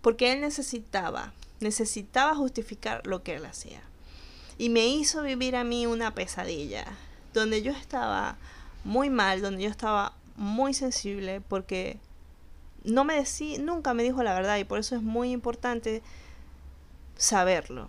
[0.00, 3.82] Porque él necesitaba necesitaba justificar lo que él hacía.
[4.58, 6.86] Y me hizo vivir a mí una pesadilla,
[7.34, 8.36] donde yo estaba
[8.86, 11.98] muy mal, donde yo estaba muy sensible, porque
[12.84, 16.02] no me decía, nunca me dijo la verdad y por eso es muy importante
[17.16, 17.88] saberlo.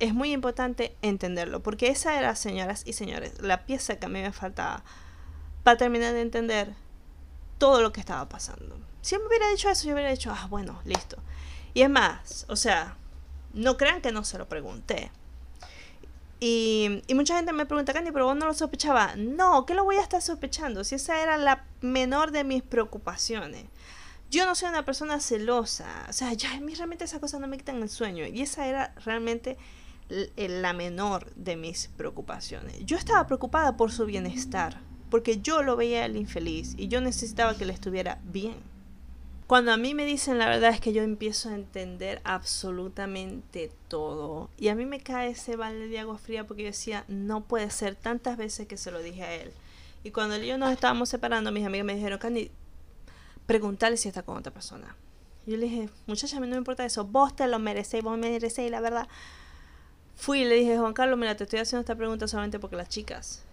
[0.00, 4.20] Es muy importante entenderlo, porque esa era, señoras y señores, la pieza que a mí
[4.20, 4.82] me faltaba
[5.62, 6.74] para terminar de entender
[7.58, 8.76] todo lo que estaba pasando.
[9.02, 11.16] Si me hubiera dicho eso, yo hubiera dicho, ah, bueno, listo.
[11.74, 12.96] Y es más, o sea,
[13.54, 15.12] no crean que no se lo pregunté.
[16.40, 19.16] Y, mucha gente me pregunta, Candy, pero vos no lo sospechabas.
[19.16, 20.84] No, ¿qué lo voy a estar sospechando?
[20.84, 23.64] Si esa era la menor de mis preocupaciones.
[24.30, 26.06] Yo no soy una persona celosa.
[26.08, 28.26] O sea, ya a mí realmente esas cosas no me quitan el sueño.
[28.26, 29.56] Y esa era realmente
[30.36, 32.84] la menor de mis preocupaciones.
[32.84, 34.80] Yo estaba preocupada por su bienestar.
[35.10, 36.74] Porque yo lo veía el infeliz.
[36.76, 38.56] Y yo necesitaba que le estuviera bien.
[39.48, 44.50] Cuando a mí me dicen la verdad es que yo empiezo a entender absolutamente todo.
[44.58, 47.70] Y a mí me cae ese balde de agua fría porque yo decía, no puede
[47.70, 49.50] ser tantas veces que se lo dije a él.
[50.04, 52.50] Y cuando él y yo nos estábamos separando, mis amigas me dijeron, Candy,
[53.46, 54.94] pregúntale si está con otra persona.
[55.46, 58.18] Yo le dije, muchacha, a mí no me importa eso, vos te lo merecéis, vos
[58.18, 59.08] me merecéis, la verdad.
[60.14, 62.90] Fui y le dije, Juan Carlos, mira, te estoy haciendo esta pregunta solamente porque las
[62.90, 63.44] chicas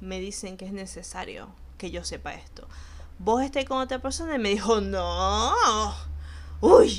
[0.00, 2.68] me dicen que es necesario que yo sepa esto
[3.20, 5.94] vos estés con otra persona y me dijo, no,
[6.62, 6.98] uy,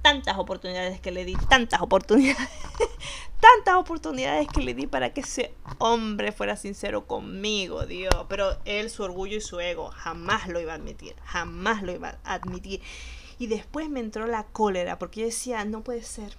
[0.00, 2.48] tantas oportunidades que le di, tantas oportunidades,
[3.40, 8.14] tantas oportunidades que le di para que ese hombre fuera sincero conmigo, Dios.
[8.30, 12.18] Pero él, su orgullo y su ego, jamás lo iba a admitir, jamás lo iba
[12.24, 12.80] a admitir.
[13.38, 16.34] Y después me entró la cólera, porque yo decía, no puede ser.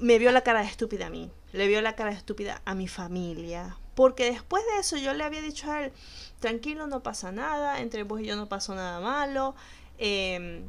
[0.00, 2.74] Me vio la cara de estúpida a mí, le vio la cara de estúpida a
[2.74, 5.92] mi familia, porque después de eso yo le había dicho a él,
[6.38, 9.56] tranquilo, no pasa nada, entre vos y yo no pasó nada malo.
[9.96, 10.68] Em,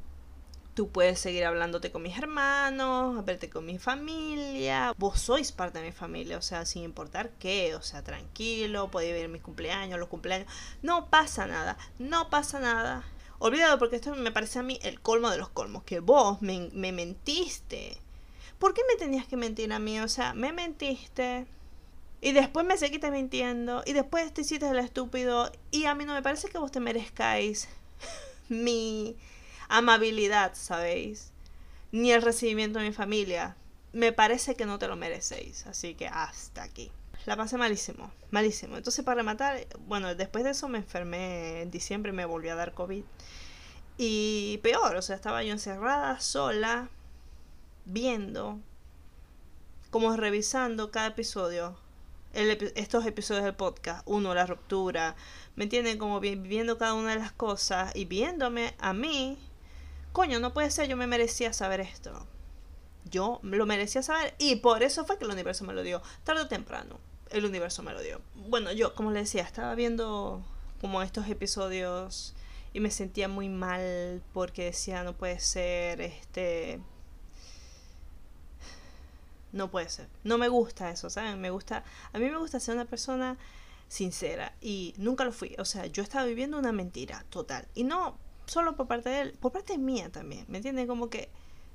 [0.74, 4.94] tú puedes seguir hablándote con mis hermanos, verte con mi familia.
[4.98, 9.14] Vos sois parte de mi familia, o sea, sin importar qué, o sea, tranquilo, podéis
[9.14, 10.48] ver mis cumpleaños, los cumpleaños.
[10.82, 13.04] No pasa nada, no pasa nada.
[13.40, 16.70] Olvídalo porque esto me parece a mí el colmo de los colmos, que vos me,
[16.72, 17.98] me mentiste.
[18.58, 20.00] ¿Por qué me tenías que mentir a mí?
[20.00, 21.46] O sea, me mentiste,
[22.22, 23.84] y después me seguiste mintiendo.
[23.86, 25.52] Y después te hiciste el estúpido.
[25.72, 27.68] Y a mí no me parece que vos te merezcáis
[28.50, 29.16] mi
[29.70, 31.32] amabilidad, ¿sabéis?
[31.92, 33.56] Ni el recibimiento de mi familia.
[33.94, 35.68] Me parece que no te lo merecéis.
[35.68, 36.92] Así que hasta aquí.
[37.26, 38.78] La pasé malísimo, malísimo.
[38.78, 42.74] Entonces para rematar, bueno, después de eso me enfermé en diciembre me volvió a dar
[42.74, 43.04] COVID.
[43.98, 46.90] Y peor, o sea, estaba yo encerrada, sola,
[47.86, 48.60] viendo,
[49.90, 51.78] como revisando cada episodio
[52.38, 54.04] estos episodios del podcast.
[54.06, 55.16] Uno, la ruptura.
[55.56, 55.98] ¿Me entienden?
[55.98, 59.38] Como viviendo cada una de las cosas y viéndome a mí.
[60.14, 62.28] Coño, no puede ser, yo me merecía saber esto.
[63.06, 66.02] Yo lo merecía saber y por eso fue que el universo me lo dio.
[66.24, 67.00] Tarde o temprano,
[67.32, 68.22] el universo me lo dio.
[68.36, 70.44] Bueno, yo, como les decía, estaba viendo
[70.80, 72.36] como estos episodios
[72.74, 76.82] y me sentía muy mal porque decía, no puede ser, este...
[79.58, 80.08] No puede ser.
[80.24, 81.42] No me gusta eso, ¿saben?
[81.42, 81.84] Me gusta...
[82.14, 83.38] A mí me gusta ser una persona
[83.88, 85.56] sincera y nunca lo fui.
[85.58, 87.68] O sea, yo estaba viviendo una mentira total.
[87.74, 90.46] Y no solo por parte de él, por parte mía también.
[90.48, 90.86] ¿Me entienden?
[90.86, 91.30] Como que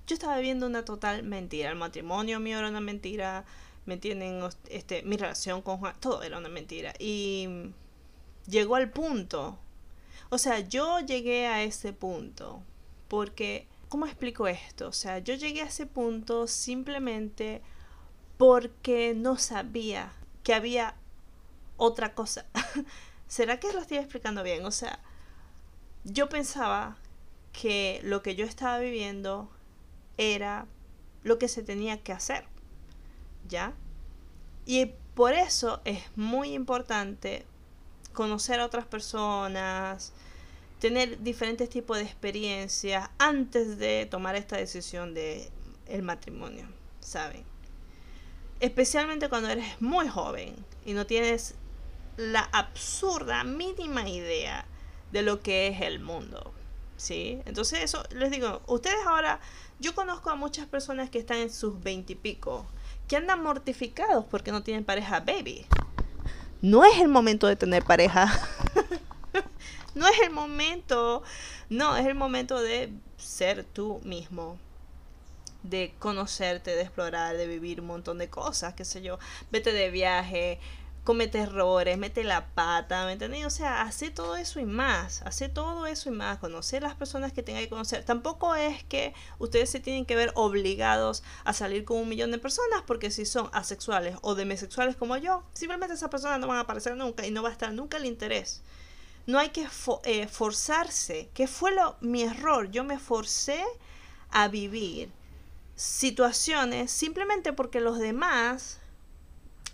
[0.07, 1.71] yo estaba viviendo una total mentira.
[1.71, 3.45] El matrimonio mío era una mentira.
[3.85, 4.41] ¿Me entienden?
[4.69, 6.95] Este, mi relación con Juan, todo era una mentira.
[7.01, 7.49] Y
[8.47, 9.59] llegó al punto.
[10.31, 12.63] O sea, yo llegué a ese punto
[13.09, 14.89] porque, ¿cómo explico esto?
[14.89, 17.61] O sea, yo llegué a ese punto simplemente
[18.39, 20.95] porque no sabía que había
[21.77, 22.47] otra cosa.
[23.29, 24.65] ¿Será que lo estoy explicando bien?
[24.65, 24.99] O sea,
[26.05, 26.97] yo pensaba
[27.53, 29.51] que lo que yo estaba viviendo
[30.17, 30.67] era
[31.23, 32.47] lo que se tenía que hacer.
[33.47, 33.75] ¿Ya?
[34.65, 37.45] Y por eso es muy importante
[38.15, 40.15] conocer a otras personas,
[40.83, 45.49] tener diferentes tipos de experiencias antes de tomar esta decisión de
[45.87, 46.67] el matrimonio,
[46.99, 47.45] ¿saben?
[48.59, 51.55] Especialmente cuando eres muy joven y no tienes
[52.17, 54.67] la absurda mínima idea
[55.13, 56.53] de lo que es el mundo.
[56.97, 57.39] ¿Sí?
[57.45, 59.39] Entonces eso les digo, ustedes ahora,
[59.79, 62.67] yo conozco a muchas personas que están en sus veintipico,
[63.07, 65.65] que andan mortificados porque no tienen pareja, baby.
[66.61, 68.33] No es el momento de tener pareja.
[69.95, 71.23] no es el momento.
[71.69, 74.59] No, es el momento de ser tú mismo.
[75.63, 79.19] De conocerte, de explorar, de vivir un montón de cosas, qué sé yo.
[79.53, 80.59] Vete de viaje,
[81.05, 83.45] comete errores, mete la pata, ¿me entendés?
[83.45, 87.33] O sea, hace todo eso y más, hace todo eso y más, conocer las personas
[87.33, 88.05] que tengan que conocer.
[88.05, 92.39] Tampoco es que ustedes se tienen que ver obligados a salir con un millón de
[92.39, 96.63] personas, porque si son asexuales o demisexuales como yo, simplemente esas personas no van a
[96.63, 98.63] aparecer nunca y no va a estar nunca el interés.
[99.27, 99.67] No hay que
[100.05, 103.63] eh, forzarse, que fue lo, mi error, yo me forcé
[104.31, 105.11] a vivir
[105.77, 108.81] situaciones simplemente porque los demás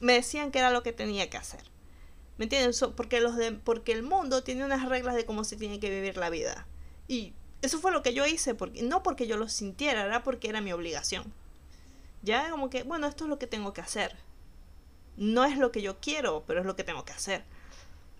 [0.00, 1.62] me decían que era lo que tenía que hacer.
[2.36, 2.72] ¿Me entienden?
[2.94, 3.34] porque, los
[3.64, 6.66] porque el mundo tiene unas reglas de cómo se tiene que vivir la vida.
[7.08, 7.32] Y
[7.62, 10.60] eso fue lo que yo hice, porque, no porque yo lo sintiera, era porque era
[10.60, 11.24] mi obligación.
[12.22, 14.16] Ya como que, bueno, esto es lo que tengo que hacer.
[15.16, 17.44] No es lo que yo quiero, pero es lo que tengo que hacer.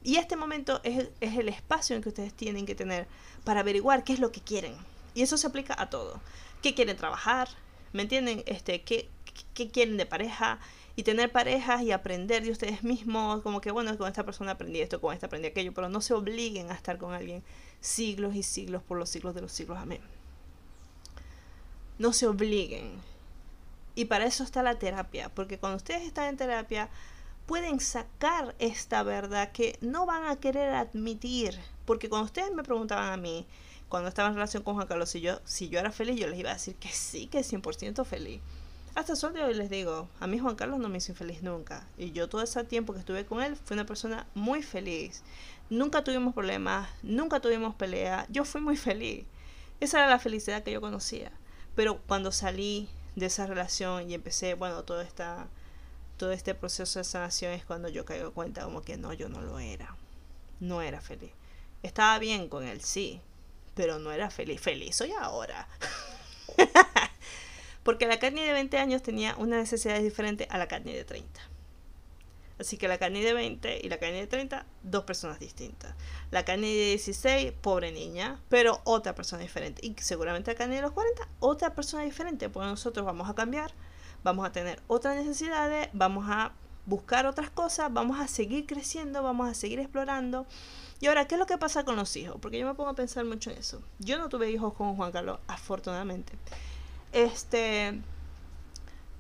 [0.03, 3.07] Y este momento es, el espacio en que ustedes tienen que tener
[3.45, 4.75] para averiguar qué es lo que quieren.
[5.15, 6.21] Y eso se aplica a todo.
[6.63, 7.49] ¿Qué quieren trabajar?
[7.93, 8.43] ¿Me entienden?
[8.47, 9.09] Este, ¿qué,
[9.55, 10.61] qué quieren de pareja?
[10.99, 14.81] y tener parejas y aprender de ustedes mismos, como que bueno, con esta persona aprendí
[14.81, 17.45] esto, con esta aprendí aquello, pero no se obliguen a estar con alguien
[17.81, 19.79] siglos y siglos por los siglos de los siglos.
[19.79, 20.01] Amén.
[22.01, 22.95] No se obliguen.
[23.95, 26.89] Y para eso está la terapia, porque cuando ustedes están en terapia
[27.49, 33.11] pueden sacar esta verdad que no van a querer admitir, porque cuando ustedes me preguntaban
[33.11, 33.47] a mí,
[33.89, 36.39] cuando estaba en relación con Juan Carlos, si yo, si yo era feliz, yo les
[36.39, 38.43] iba a decir que sí, que 100% feliz.
[38.95, 41.43] Hasta el sol de hoy les digo, a mí Juan Carlos no me hizo infeliz
[41.43, 41.87] nunca.
[41.97, 45.23] Y yo todo ese tiempo que estuve con él fui una persona muy feliz.
[45.71, 48.27] Nunca tuvimos problemas, nunca tuvimos pelea.
[48.29, 49.25] Yo fui muy feliz.
[49.81, 51.33] Esa era la felicidad que yo conocía.
[51.75, 55.49] Pero cuando salí de esa relación y empecé, bueno, todo, esta,
[56.19, 59.41] todo este proceso de sanación es cuando yo caigo cuenta como que no, yo no
[59.41, 59.97] lo era.
[60.61, 61.31] No era feliz.
[61.83, 63.23] Estaba bien con él, sí,
[63.75, 64.61] pero no era feliz.
[64.61, 65.69] Feliz soy ahora.
[67.85, 71.41] Porque la carne de 20 años tenía una necesidad diferente a la carne de 30.
[72.59, 75.95] Así que la carne de 20 y la carne de 30, dos personas distintas.
[76.33, 79.87] La carne de 16, pobre niña, pero otra persona diferente.
[79.87, 82.49] Y seguramente la carne de los 40, otra persona diferente.
[82.49, 83.73] Porque nosotros vamos a cambiar,
[84.25, 86.53] vamos a tener otras necesidades, vamos a
[86.87, 90.47] buscar otras cosas, vamos a seguir creciendo, vamos a seguir explorando.
[91.01, 92.37] Y ahora, ¿qué es lo que pasa con los hijos?
[92.41, 93.83] Porque yo me pongo a pensar mucho en eso.
[93.99, 96.33] Yo no tuve hijos con Juan Carlos, afortunadamente.
[97.13, 98.01] Este,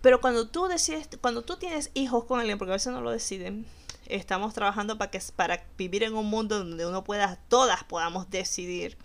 [0.00, 3.10] pero cuando tú decides, cuando tú tienes hijos con alguien, porque a veces no lo
[3.10, 3.66] deciden,
[4.06, 8.96] estamos trabajando para que para vivir en un mundo donde uno pueda, todas podamos decidir.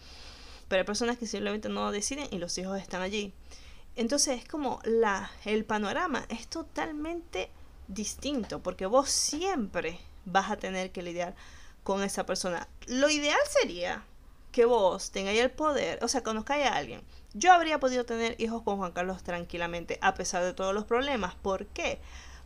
[0.68, 3.34] Pero hay personas que simplemente no deciden y los hijos están allí.
[3.96, 7.50] Entonces es como la, el panorama es totalmente
[7.88, 11.36] distinto, porque vos siempre vas a tener que lidiar
[11.84, 12.68] con esa persona.
[12.88, 14.04] Lo ideal sería
[14.52, 18.62] que vos tengáis el poder, o sea, conozcáis a alguien yo habría podido tener hijos
[18.62, 21.36] con Juan Carlos tranquilamente, a pesar de todos los problemas.
[21.36, 22.00] ¿Por qué?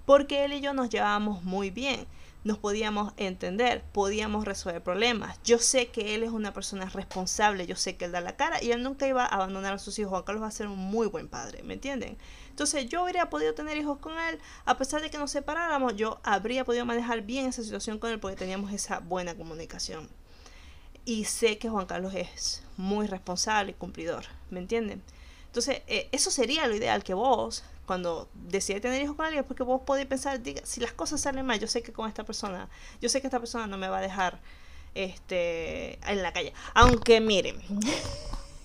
[0.06, 2.08] Porque él y yo nos llevábamos muy bien,
[2.48, 5.38] nos podíamos entender, podíamos resolver problemas.
[5.44, 8.64] Yo sé que él es una persona responsable, yo sé que él da la cara
[8.64, 10.12] y él nunca iba a abandonar a sus hijos.
[10.12, 12.18] Juan Carlos va a ser un muy buen padre, ¿me entienden?
[12.50, 16.22] Entonces yo habría podido tener hijos con él, a pesar de que nos separáramos, yo
[16.24, 20.10] habría podido manejar bien esa situación con él porque teníamos esa buena comunicación.
[21.06, 25.02] y sé que Juan Carlos es muy responsable y cumplidor, ¿me entienden?
[25.46, 29.64] Entonces, eh, eso sería lo ideal que vos, cuando decidáis tener hijos con alguien, porque
[29.64, 32.70] vos podéis pensar, diga, si las cosas salen mal, yo sé que con esta persona,
[33.02, 34.42] yo sé que esta persona no me va a dejar
[34.94, 36.54] este, en la calle.
[36.74, 37.62] Aunque miren,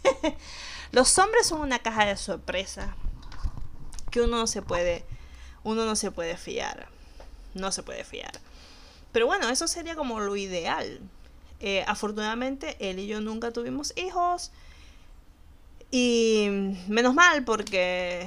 [0.93, 2.97] los hombres son una caja de sorpresa
[4.11, 5.05] que uno no se puede,
[5.63, 6.89] uno no se puede fiar,
[7.55, 8.33] no se puede fiar.
[9.13, 11.01] Pero bueno, eso sería como lo ideal.
[11.61, 14.51] Eh, afortunadamente, él y yo nunca tuvimos hijos.
[15.93, 16.49] Y
[16.89, 18.27] menos mal porque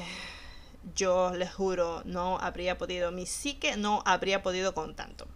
[0.93, 5.27] yo les juro, no habría podido, mi psique no habría podido con tanto.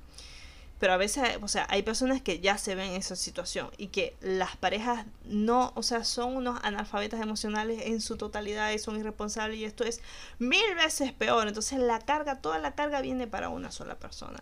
[0.80, 3.88] Pero a veces, o sea, hay personas que ya se ven en esa situación y
[3.88, 8.98] que las parejas no, o sea, son unos analfabetas emocionales en su totalidad y son
[8.98, 10.02] irresponsables y esto es
[10.40, 11.50] mil veces peor.
[11.50, 14.40] Entonces la carga, toda la carga viene para una sola persona.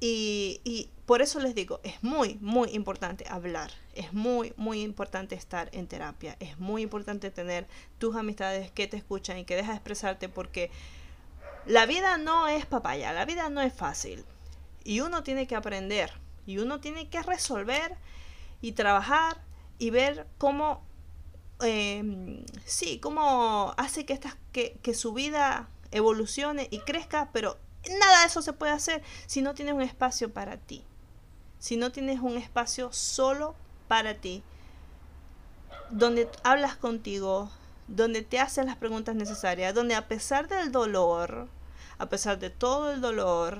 [0.00, 5.34] Y, y, por eso les digo, es muy, muy importante hablar, es muy, muy importante
[5.34, 7.66] estar en terapia, es muy importante tener
[7.98, 10.70] tus amistades que te escuchan y que dejas expresarte porque
[11.66, 14.24] la vida no es papaya, la vida no es fácil.
[14.84, 16.12] Y uno tiene que aprender,
[16.46, 17.96] y uno tiene que resolver
[18.60, 19.42] y trabajar
[19.80, 20.80] y ver cómo,
[21.60, 27.58] eh, sí, cómo hace que, esta, que, que su vida evolucione y crezca, pero
[27.88, 30.84] Nada de eso se puede hacer si no tienes un espacio para ti.
[31.60, 33.54] Si no tienes un espacio solo
[33.86, 34.42] para ti.
[35.90, 37.50] Donde hablas contigo,
[37.86, 41.46] donde te haces las preguntas necesarias, donde a pesar del dolor,
[41.98, 43.58] a pesar de todo el dolor,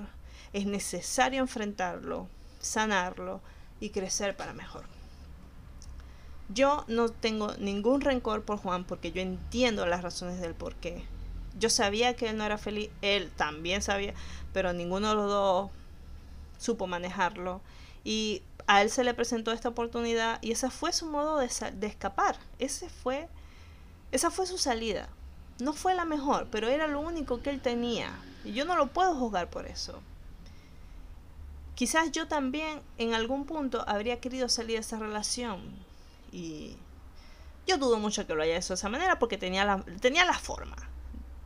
[0.53, 2.27] es necesario enfrentarlo,
[2.61, 3.41] sanarlo
[3.79, 4.85] y crecer para mejor.
[6.49, 11.05] Yo no tengo ningún rencor por Juan porque yo entiendo las razones del por qué
[11.59, 14.15] yo sabía que él no era feliz, él también sabía,
[14.53, 15.71] pero ninguno de los dos
[16.59, 17.61] supo manejarlo.
[18.05, 21.87] Y a él se le presentó esta oportunidad y ese fue su modo de, de
[21.87, 22.37] escapar.
[22.59, 23.29] Ese fue,
[24.13, 25.09] esa fue su salida.
[25.59, 28.13] No fue la mejor, pero era lo único que él tenía.
[28.45, 30.01] Y yo no lo puedo juzgar por eso.
[31.75, 35.61] Quizás yo también en algún punto habría querido salir de esa relación.
[36.33, 36.77] Y
[37.67, 40.39] yo dudo mucho que lo haya hecho de esa manera porque tenía la, tenía la
[40.39, 40.77] forma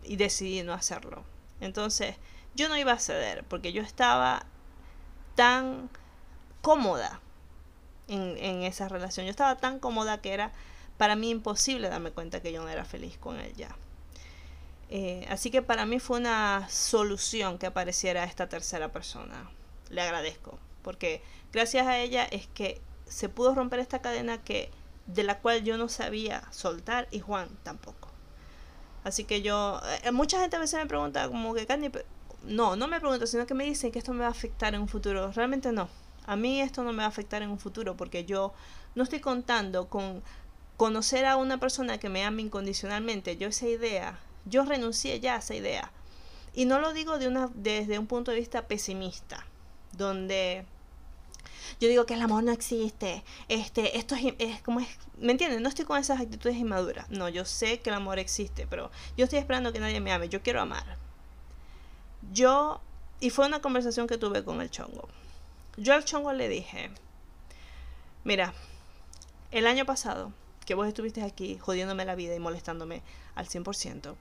[0.02, 1.24] y decidí no hacerlo.
[1.60, 2.16] Entonces,
[2.54, 4.44] yo no iba a ceder porque yo estaba
[5.34, 5.88] tan
[6.64, 7.20] cómoda
[8.08, 9.26] en, esa relación.
[9.26, 10.50] Yo estaba tan cómoda que era
[10.96, 13.76] para mí imposible darme cuenta que yo no era feliz con él ya.
[14.88, 19.50] Eh, así que para mí fue una solución que apareciera esta tercera persona.
[19.90, 24.70] Le agradezco, porque gracias a ella es que se pudo romper esta cadena que
[25.06, 28.08] de la cual yo no sabía soltar y Juan tampoco.
[29.04, 31.90] Así que yo, eh, mucha gente a veces me pregunta como que Candy,
[32.44, 34.80] no, no me pregunta, sino que me dicen que esto me va a afectar en
[34.80, 35.30] un futuro.
[35.32, 35.88] Realmente no.
[36.26, 38.52] A mí esto no me va a afectar en un futuro porque yo
[38.94, 40.22] no estoy contando con
[40.76, 43.36] conocer a una persona que me ame incondicionalmente.
[43.36, 45.90] Yo esa idea, yo renuncié ya a esa idea.
[46.54, 49.44] Y no lo digo de una, desde un punto de vista pesimista,
[49.92, 50.64] donde
[51.80, 55.62] yo digo que el amor no existe, este, esto es, como es, ¿me entienden?
[55.62, 59.24] No estoy con esas actitudes inmaduras, no, yo sé que el amor existe, pero yo
[59.24, 60.84] estoy esperando que nadie me ame, yo quiero amar.
[62.32, 62.80] Yo,
[63.20, 65.08] y fue una conversación que tuve con el chongo,
[65.76, 66.90] yo al chongo le dije,
[68.24, 68.54] mira,
[69.50, 70.32] el año pasado,
[70.66, 73.02] que vos estuviste aquí jodiéndome la vida y molestándome
[73.34, 74.14] al 100%,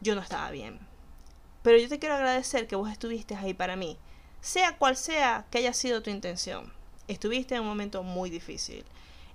[0.00, 0.78] yo no estaba bien.
[1.62, 3.96] Pero yo te quiero agradecer que vos estuviste ahí para mí,
[4.40, 6.72] sea cual sea que haya sido tu intención
[7.08, 8.84] estuviste en un momento muy difícil.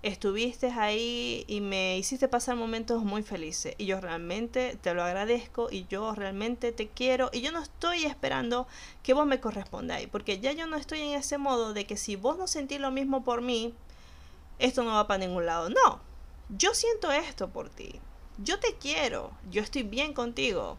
[0.04, 3.76] Estuviste ahí y me hiciste pasar momentos muy felices.
[3.78, 7.30] Y yo realmente te lo agradezco y yo realmente te quiero.
[7.32, 8.68] Y yo no estoy esperando
[9.04, 10.08] que vos me correspondáis.
[10.08, 12.89] Porque ya yo no estoy en ese modo de que si vos no sentís lo
[12.89, 13.76] mismo por mí,
[14.58, 15.70] esto no va para ningún lado.
[15.70, 16.02] No,
[16.49, 17.99] yo siento esto por ti.
[18.39, 19.32] Yo te quiero.
[19.52, 20.78] Yo estoy bien contigo.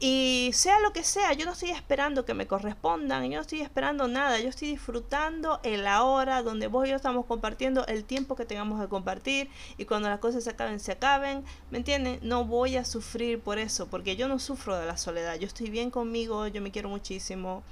[0.00, 3.62] Y sea lo que sea, yo no estoy esperando que me correspondan, yo no estoy
[3.62, 8.36] esperando nada, yo estoy disfrutando el ahora donde vos y yo estamos compartiendo el tiempo
[8.36, 11.42] que tengamos que compartir y cuando las cosas se acaben, se acaben,
[11.72, 12.20] ¿me entienden?
[12.22, 15.68] No voy a sufrir por eso, porque yo no sufro de la soledad, yo estoy
[15.68, 17.64] bien conmigo, yo me quiero muchísimo.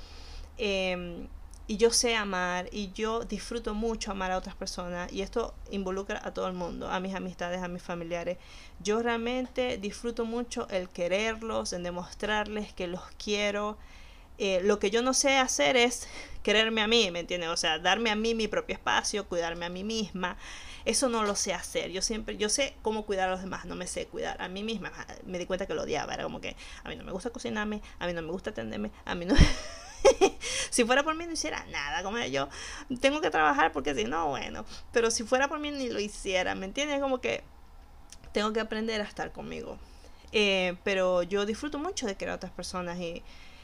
[0.59, 1.29] Eh,
[1.69, 6.21] y yo sé amar y yo disfruto mucho amar a otras personas y esto involucra
[6.25, 8.39] a todo el mundo, a mis amistades, a mis familiares.
[8.81, 13.77] Yo realmente disfruto mucho el quererlos, en demostrarles que los quiero.
[14.39, 16.09] Eh, lo que yo no sé hacer es
[16.45, 17.49] quererme a mí, ¿me entiendes?
[17.49, 20.37] O sea, darme a mí mi propio espacio, cuidarme a mí misma.
[20.85, 21.91] Eso no lo sé hacer.
[21.91, 24.63] Yo siempre, yo sé cómo cuidar a los demás, no me sé cuidar a mí
[24.63, 24.93] misma.
[25.25, 26.55] Me di cuenta que lo odiaba, era como que
[26.85, 29.35] a mí no me gusta cocinarme, a mí no me gusta atenderme, a mí no...
[30.71, 32.49] si fuera por mí no hiciera nada, como yo
[33.01, 36.55] tengo que trabajar porque si no, bueno, pero si fuera por mí ni lo hiciera,
[36.55, 37.01] ¿me entiendes?
[37.01, 37.45] Como que
[38.33, 39.79] tengo que aprender a estar conmigo.
[40.33, 43.23] Eh, pero yo disfruto mucho de querer a otras personas y,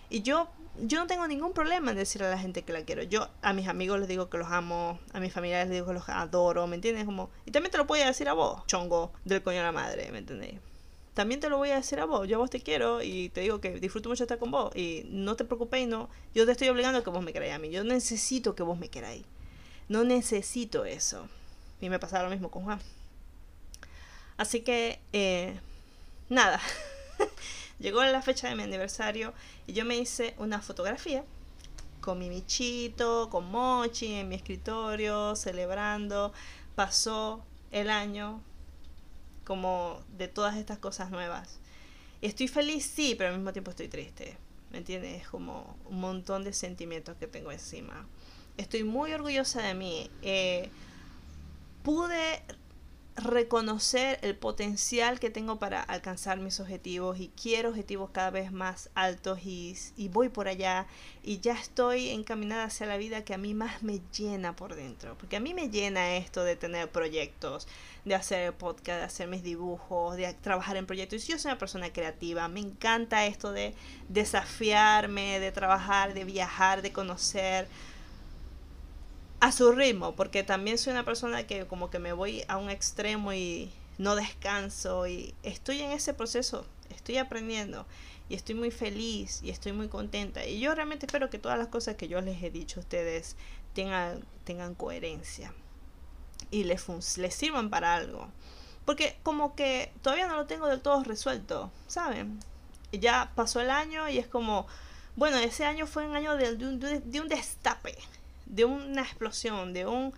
[0.09, 0.49] y yo,
[0.81, 3.03] yo no tengo ningún problema en decirle a la gente que la quiero.
[3.03, 5.95] Yo a mis amigos les digo que los amo, a mis familiares les digo que
[5.95, 7.05] los adoro, ¿me entiendes?
[7.05, 9.73] Como, y también te lo voy a decir a vos, chongo del coño a la
[9.73, 10.59] madre, ¿me entendéis?
[11.15, 13.43] También te lo voy a decir a vos, yo a vos te quiero y te
[13.43, 16.69] digo que disfruto mucho estar con vos y no te preocupéis, no, yo te estoy
[16.69, 19.25] obligando a que vos me queráis a mí, yo necesito que vos me queráis,
[19.89, 21.29] no necesito eso.
[21.83, 22.81] Y me pasaba lo mismo con Juan.
[24.37, 25.59] Así que, eh,
[26.29, 26.61] nada,
[27.79, 29.35] llegó la fecha de mi aniversario
[29.67, 31.25] y yo me hice una fotografía
[32.01, 36.33] con mi michito, con Mochi en mi escritorio, celebrando.
[36.75, 38.41] Pasó el año
[39.45, 41.59] como de todas estas cosas nuevas.
[42.21, 44.37] Estoy feliz, sí, pero al mismo tiempo estoy triste.
[44.71, 45.23] ¿Me entiendes?
[45.23, 48.07] Es como un montón de sentimientos que tengo encima.
[48.57, 50.11] Estoy muy orgullosa de mí.
[50.23, 50.71] Eh,
[51.83, 52.43] pude
[53.17, 58.89] reconocer el potencial que tengo para alcanzar mis objetivos y quiero objetivos cada vez más
[58.95, 59.77] altos y,
[60.09, 60.87] voy por allá
[61.23, 65.17] y ya estoy encaminada hacia la vida que a mí más me llena por dentro,
[65.19, 67.69] porque a mí me llena esto de tener proyectos,
[68.05, 71.27] de hacer podcast, de hacer mis dibujos, de trabajar en proyectos.
[71.27, 73.75] Yo soy una persona creativa, me encanta esto de
[74.09, 77.69] desafiarme, de trabajar, de viajar, de conocer
[79.43, 82.71] a su ritmo, porque también soy una persona que como que me voy a un
[82.71, 87.85] extremo y no descanso y estoy en ese proceso, estoy aprendiendo
[88.29, 91.67] y estoy muy feliz y estoy muy contenta y yo realmente espero que todas las
[91.67, 93.35] cosas que yo les he dicho a ustedes
[93.75, 95.53] tengan, tengan coherencia
[96.53, 96.87] y les,
[97.19, 98.29] les sirvan para algo.
[98.85, 102.39] Porque como que todavía no lo tengo del todo resuelto, ¿saben?
[102.93, 104.69] Ya pasó el año y es como,
[105.17, 107.99] bueno, ese año fue un año de, de un destape
[108.53, 110.13] de una explosión, de un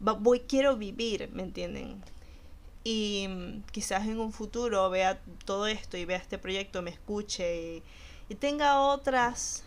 [0.00, 2.02] voy quiero vivir, ¿me entienden?
[2.82, 7.82] Y mm, quizás en un futuro vea todo esto y vea este proyecto, me escuche
[8.28, 9.62] y, tenga otras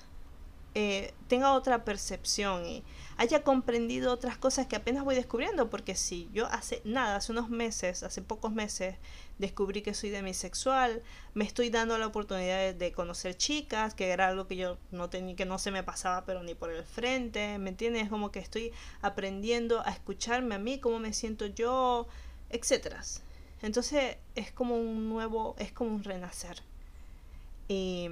[0.76, 2.84] eh, tenga otra percepción y
[3.18, 7.50] haya comprendido otras cosas que apenas voy descubriendo, porque si yo hace nada, hace unos
[7.50, 8.96] meses, hace pocos meses,
[9.40, 11.02] descubrí que soy demisexual,
[11.34, 15.36] me estoy dando la oportunidad de, conocer chicas, que era algo que yo no tenía,
[15.36, 18.08] que no se me pasaba pero ni por el frente, ¿me entiendes?
[18.10, 22.08] Como que estoy aprendiendo a escucharme a mí, cómo me siento yo,
[22.50, 23.02] etcétera.
[23.64, 26.62] Entonces es como un nuevo, es como un renacer.
[27.68, 28.10] Y,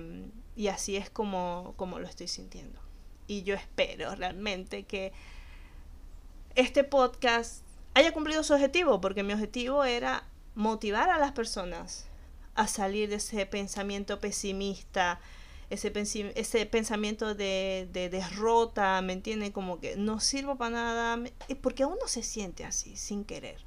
[0.56, 2.85] y así es como, como lo estoy sintiendo.
[3.28, 5.12] Y yo espero realmente que
[6.56, 7.64] este podcast
[7.94, 12.08] haya cumplido su objetivo, porque mi objetivo era motivar a las personas
[12.56, 15.20] a salir de ese pensamiento pesimista,
[15.70, 15.92] ese,
[16.36, 19.52] ese pensamiento de, de, derrota, ¿me entienden?
[19.52, 21.24] Como que no sirvo para nada,
[21.62, 23.58] porque uno se siente así, sin querer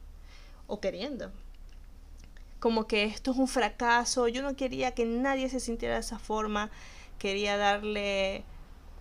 [0.66, 1.30] o queriendo.
[2.60, 6.18] Como que esto es un fracaso, yo no quería que nadie se sintiera de esa
[6.18, 6.70] forma,
[7.18, 8.44] quería darle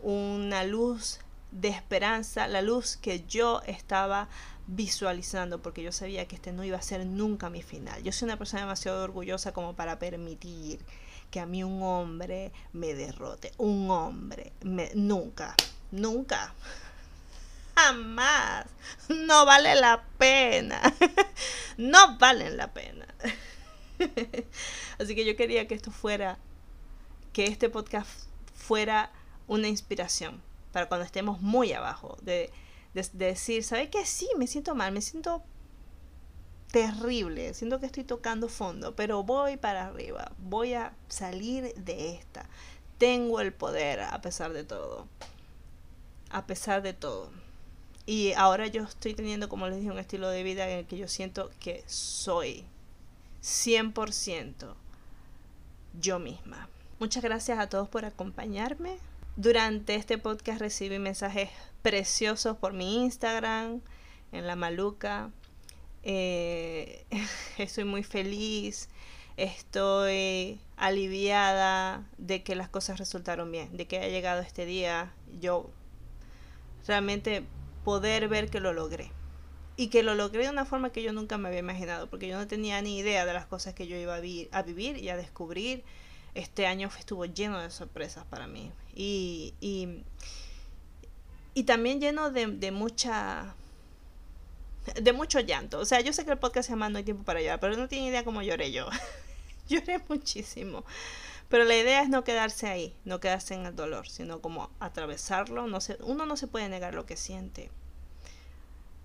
[0.01, 1.19] una luz
[1.51, 4.29] de esperanza, la luz que yo estaba
[4.67, 8.03] visualizando porque yo sabía que este no iba a ser nunca mi final.
[8.03, 10.79] Yo soy una persona demasiado orgullosa como para permitir
[11.31, 13.51] que a mí un hombre me derrote.
[13.57, 14.51] Un hombre,
[14.93, 15.55] nunca,
[15.91, 16.53] nunca,
[17.75, 18.65] jamás.
[19.09, 20.81] No vale la pena.
[21.77, 23.07] no valen la pena.
[24.99, 26.37] Así que yo quería que esto fuera,
[27.33, 28.09] que este podcast
[28.55, 29.11] fuera
[29.47, 30.41] una inspiración
[30.71, 32.51] para cuando estemos muy abajo, de
[33.03, 34.05] de, decir, ¿sabe qué?
[34.05, 35.43] Sí, me siento mal, me siento
[36.71, 42.49] terrible, siento que estoy tocando fondo, pero voy para arriba, voy a salir de esta.
[42.97, 45.07] Tengo el poder a pesar de todo.
[46.29, 47.29] A pesar de todo.
[48.05, 50.97] Y ahora yo estoy teniendo, como les dije, un estilo de vida en el que
[50.97, 52.65] yo siento que soy
[53.43, 54.73] 100%
[55.99, 56.67] yo misma.
[56.99, 58.97] Muchas gracias a todos por acompañarme.
[59.37, 61.51] Durante este podcast recibí mensajes
[61.83, 63.81] preciosos por mi Instagram,
[64.31, 65.29] en la maluca.
[66.01, 67.05] Eh,
[67.59, 68.89] estoy muy feliz,
[69.37, 75.13] estoy aliviada de que las cosas resultaron bien, de que haya llegado este día.
[75.39, 75.69] Yo
[76.87, 77.43] realmente
[77.85, 79.11] poder ver que lo logré.
[79.75, 82.39] Y que lo logré de una forma que yo nunca me había imaginado, porque yo
[82.39, 85.15] no tenía ni idea de las cosas que yo iba a, a vivir y a
[85.15, 85.83] descubrir
[86.37, 88.71] este año estuvo lleno de sorpresas para mí.
[88.93, 90.03] Y, y,
[91.63, 93.55] también lleno de, de, mucha
[95.01, 95.79] de mucho llanto.
[95.79, 97.75] O sea, yo sé que el podcast se llama No hay tiempo para llorar, pero
[97.75, 98.87] no tiene idea cómo lloré yo.
[99.67, 100.83] lloré muchísimo.
[101.49, 105.67] Pero la idea es no quedarse ahí, no quedarse en el dolor, sino como atravesarlo.
[105.67, 107.71] No se, uno no se puede negar lo que siente.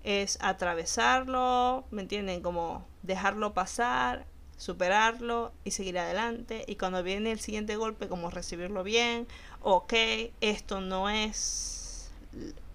[0.04, 2.42] Es atravesarlo, ¿me entienden?
[2.42, 4.26] Como dejarlo pasar,
[4.62, 6.64] superarlo y seguir adelante.
[6.68, 9.26] Y cuando viene el siguiente golpe, como recibirlo bien.
[9.60, 9.92] Ok,
[10.40, 12.12] esto no es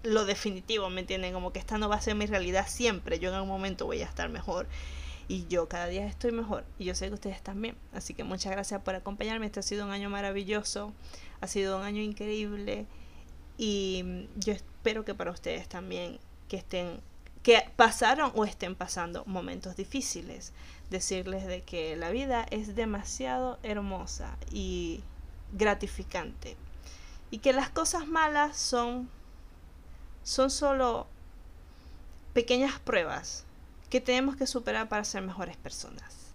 [0.02, 1.32] lo definitivo, ¿me entienden?
[1.32, 3.18] Como que esta no va a ser mi realidad siempre.
[3.18, 4.66] Yo en algún momento voy a estar mejor
[5.28, 7.74] y yo cada día estoy mejor y yo sé que ustedes también.
[7.94, 9.46] Así que muchas gracias por acompañarme.
[9.46, 10.92] Este ha sido un año maravilloso,
[11.40, 12.84] ha sido un año increíble
[13.56, 16.18] y yo espero que para ustedes también
[16.48, 17.00] que estén
[17.42, 20.52] que pasaron o estén pasando momentos difíciles,
[20.90, 25.02] decirles de que la vida es demasiado hermosa y
[25.52, 26.56] gratificante
[27.30, 29.08] y que las cosas malas son
[30.22, 31.06] son solo
[32.34, 33.44] pequeñas pruebas
[33.88, 36.34] que tenemos que superar para ser mejores personas.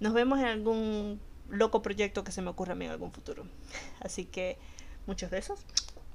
[0.00, 3.46] Nos vemos en algún loco proyecto que se me ocurra a mí en algún futuro.
[4.00, 4.58] Así que
[5.06, 5.60] muchos besos,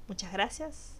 [0.06, 0.97] muchas gracias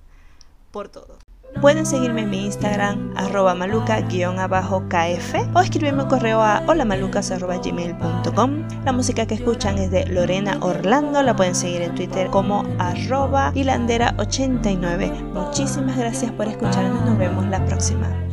[0.71, 1.19] por todo.
[1.61, 8.69] Pueden seguirme en mi Instagram, arroba maluca-kf o escribirme un correo a holamalucas.gmail.com.
[8.85, 13.53] La música que escuchan es de Lorena Orlando, la pueden seguir en Twitter como arroba
[13.55, 15.33] hilandera89.
[15.33, 18.28] Muchísimas gracias por escucharnos, nos vemos la próxima.